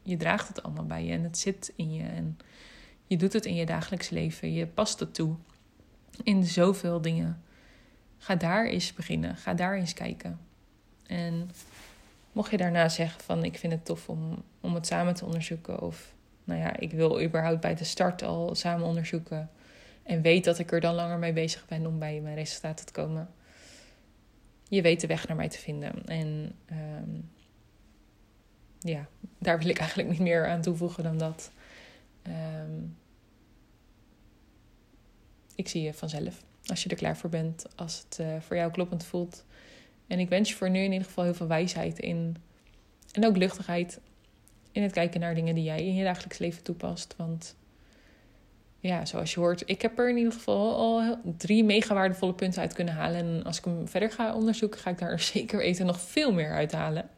je 0.02 0.16
draagt 0.16 0.48
het 0.48 0.62
allemaal 0.62 0.86
bij 0.86 1.04
je 1.04 1.12
en 1.12 1.22
het 1.22 1.38
zit 1.38 1.72
in 1.76 1.92
je. 1.92 2.02
En 2.02 2.38
je 3.10 3.16
doet 3.16 3.32
het 3.32 3.46
in 3.46 3.54
je 3.54 3.66
dagelijks 3.66 4.10
leven. 4.10 4.52
Je 4.52 4.66
past 4.66 5.00
het 5.00 5.14
toe. 5.14 5.34
In 6.22 6.44
zoveel 6.44 7.00
dingen. 7.00 7.42
Ga 8.18 8.34
daar 8.34 8.66
eens 8.66 8.94
beginnen. 8.94 9.36
Ga 9.36 9.54
daar 9.54 9.76
eens 9.76 9.92
kijken. 9.92 10.40
En 11.06 11.50
mocht 12.32 12.50
je 12.50 12.56
daarna 12.56 12.88
zeggen 12.88 13.20
van 13.20 13.44
ik 13.44 13.58
vind 13.58 13.72
het 13.72 13.84
tof 13.84 14.08
om, 14.08 14.42
om 14.60 14.74
het 14.74 14.86
samen 14.86 15.14
te 15.14 15.24
onderzoeken. 15.24 15.80
Of 15.80 16.12
nou 16.44 16.60
ja, 16.60 16.76
ik 16.76 16.92
wil 16.92 17.22
überhaupt 17.22 17.60
bij 17.60 17.74
de 17.74 17.84
start 17.84 18.22
al 18.22 18.54
samen 18.54 18.86
onderzoeken. 18.86 19.50
En 20.02 20.22
weet 20.22 20.44
dat 20.44 20.58
ik 20.58 20.72
er 20.72 20.80
dan 20.80 20.94
langer 20.94 21.18
mee 21.18 21.32
bezig 21.32 21.66
ben 21.66 21.86
om 21.86 21.98
bij 21.98 22.20
mijn 22.20 22.34
resultaten 22.34 22.86
te 22.86 22.92
komen. 22.92 23.28
Je 24.68 24.82
weet 24.82 25.00
de 25.00 25.06
weg 25.06 25.28
naar 25.28 25.36
mij 25.36 25.48
te 25.48 25.58
vinden. 25.58 26.06
En 26.06 26.52
um, 26.72 27.30
ja, 28.78 29.06
daar 29.38 29.58
wil 29.58 29.68
ik 29.68 29.78
eigenlijk 29.78 30.08
niet 30.08 30.20
meer 30.20 30.48
aan 30.48 30.62
toevoegen 30.62 31.02
dan 31.02 31.18
dat. 31.18 31.50
Um, 32.26 32.96
ik 35.54 35.68
zie 35.68 35.82
je 35.82 35.94
vanzelf. 35.94 36.42
Als 36.64 36.82
je 36.82 36.88
er 36.88 36.96
klaar 36.96 37.16
voor 37.16 37.30
bent, 37.30 37.66
als 37.76 38.04
het 38.04 38.18
uh, 38.20 38.40
voor 38.40 38.56
jou 38.56 38.70
kloppend 38.70 39.04
voelt. 39.04 39.44
En 40.06 40.18
ik 40.18 40.28
wens 40.28 40.48
je 40.48 40.54
voor 40.54 40.70
nu 40.70 40.78
in 40.78 40.92
ieder 40.92 41.06
geval 41.06 41.24
heel 41.24 41.34
veel 41.34 41.46
wijsheid 41.46 41.98
in. 41.98 42.36
En 43.12 43.26
ook 43.26 43.36
luchtigheid 43.36 44.00
in 44.72 44.82
het 44.82 44.92
kijken 44.92 45.20
naar 45.20 45.34
dingen 45.34 45.54
die 45.54 45.64
jij 45.64 45.86
in 45.86 45.94
je 45.94 46.04
dagelijks 46.04 46.38
leven 46.38 46.62
toepast. 46.62 47.14
Want 47.16 47.56
ja, 48.80 49.04
zoals 49.04 49.34
je 49.34 49.40
hoort, 49.40 49.62
ik 49.66 49.82
heb 49.82 49.98
er 49.98 50.10
in 50.10 50.16
ieder 50.16 50.32
geval 50.32 50.76
al 50.76 51.18
drie 51.36 51.64
mega 51.64 51.94
waardevolle 51.94 52.34
punten 52.34 52.60
uit 52.60 52.72
kunnen 52.72 52.94
halen. 52.94 53.16
En 53.16 53.44
als 53.44 53.58
ik 53.58 53.64
hem 53.64 53.88
verder 53.88 54.10
ga 54.10 54.34
onderzoeken, 54.34 54.80
ga 54.80 54.90
ik 54.90 54.98
daar 54.98 55.20
zeker 55.34 55.58
weten 55.58 55.86
nog 55.86 56.00
veel 56.00 56.32
meer 56.32 56.52
uithalen. 56.52 57.08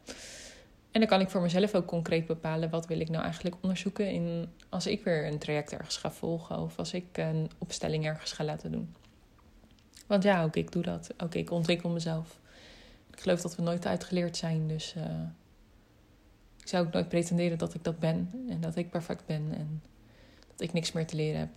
En 0.93 0.99
dan 0.99 1.09
kan 1.09 1.21
ik 1.21 1.29
voor 1.29 1.41
mezelf 1.41 1.75
ook 1.75 1.85
concreet 1.85 2.25
bepalen 2.25 2.69
wat 2.69 2.87
wil 2.87 2.99
ik 2.99 3.09
nou 3.09 3.23
eigenlijk 3.23 3.55
onderzoeken 3.61 4.11
in, 4.11 4.49
als 4.69 4.87
ik 4.87 5.03
weer 5.03 5.27
een 5.27 5.39
traject 5.39 5.73
ergens 5.73 5.97
ga 5.97 6.11
volgen 6.11 6.59
of 6.59 6.77
als 6.77 6.93
ik 6.93 7.17
een 7.17 7.51
opstelling 7.57 8.05
ergens 8.05 8.31
ga 8.31 8.43
laten 8.43 8.71
doen. 8.71 8.95
Want 10.07 10.23
ja, 10.23 10.43
ook 10.43 10.55
ik 10.55 10.71
doe 10.71 10.83
dat. 10.83 11.09
Ook 11.17 11.35
ik 11.35 11.51
ontwikkel 11.51 11.89
mezelf. 11.89 12.39
Ik 13.11 13.19
geloof 13.19 13.41
dat 13.41 13.55
we 13.55 13.61
nooit 13.61 13.85
uitgeleerd 13.85 14.37
zijn, 14.37 14.67
dus 14.67 14.93
uh, 14.97 15.03
ik 16.61 16.67
zou 16.67 16.85
ook 16.85 16.93
nooit 16.93 17.09
pretenderen 17.09 17.57
dat 17.57 17.73
ik 17.73 17.83
dat 17.83 17.99
ben 17.99 18.45
en 18.49 18.61
dat 18.61 18.75
ik 18.75 18.89
perfect 18.89 19.25
ben 19.25 19.53
en 19.57 19.83
dat 20.51 20.61
ik 20.61 20.73
niks 20.73 20.91
meer 20.91 21.05
te 21.05 21.15
leren 21.15 21.39
heb. 21.39 21.49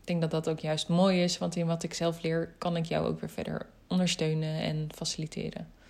Ik 0.00 0.06
denk 0.06 0.20
dat 0.20 0.30
dat 0.30 0.48
ook 0.48 0.60
juist 0.60 0.88
mooi 0.88 1.22
is, 1.22 1.38
want 1.38 1.56
in 1.56 1.66
wat 1.66 1.82
ik 1.82 1.94
zelf 1.94 2.22
leer 2.22 2.54
kan 2.58 2.76
ik 2.76 2.84
jou 2.84 3.06
ook 3.06 3.20
weer 3.20 3.30
verder 3.30 3.66
ondersteunen 3.86 4.60
en 4.60 4.88
faciliteren 4.94 5.80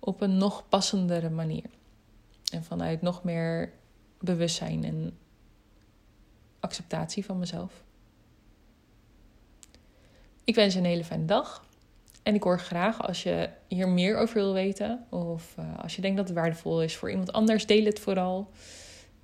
op 0.00 0.20
een 0.20 0.36
nog 0.36 0.68
passendere 0.68 1.30
manier. 1.30 1.70
En 2.52 2.64
vanuit 2.64 3.02
nog 3.02 3.24
meer 3.24 3.72
bewustzijn 4.18 4.84
en 4.84 5.18
acceptatie 6.60 7.24
van 7.24 7.38
mezelf. 7.38 7.84
Ik 10.44 10.54
wens 10.54 10.72
je 10.72 10.78
een 10.78 10.86
hele 10.86 11.04
fijne 11.04 11.24
dag. 11.24 11.64
En 12.22 12.34
ik 12.34 12.42
hoor 12.42 12.60
graag 12.60 13.02
als 13.02 13.22
je 13.22 13.50
hier 13.68 13.88
meer 13.88 14.16
over 14.16 14.34
wil 14.34 14.52
weten. 14.52 15.06
Of 15.08 15.54
uh, 15.58 15.78
als 15.78 15.96
je 15.96 16.02
denkt 16.02 16.16
dat 16.16 16.28
het 16.28 16.36
waardevol 16.36 16.82
is 16.82 16.96
voor 16.96 17.10
iemand 17.10 17.32
anders, 17.32 17.66
deel 17.66 17.84
het 17.84 18.00
vooral. 18.00 18.50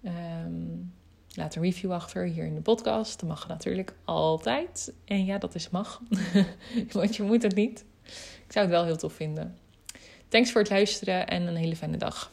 Um, 0.04 0.92
laat 1.34 1.54
een 1.54 1.62
review 1.62 1.92
achter 1.92 2.24
hier 2.24 2.44
in 2.44 2.54
de 2.54 2.60
podcast. 2.60 3.20
Dat 3.20 3.28
mag 3.28 3.48
natuurlijk 3.48 3.94
altijd. 4.04 4.92
En 5.04 5.24
ja, 5.24 5.38
dat 5.38 5.54
is 5.54 5.70
mag. 5.70 6.02
Want 6.92 7.16
je 7.16 7.22
moet 7.22 7.42
het 7.42 7.54
niet. 7.54 7.84
Ik 8.46 8.52
zou 8.52 8.66
het 8.66 8.74
wel 8.74 8.84
heel 8.84 8.96
tof 8.96 9.12
vinden. 9.12 9.56
Thanks 10.28 10.52
voor 10.52 10.60
het 10.60 10.70
luisteren 10.70 11.26
en 11.26 11.46
een 11.46 11.56
hele 11.56 11.76
fijne 11.76 11.96
dag. 11.96 12.30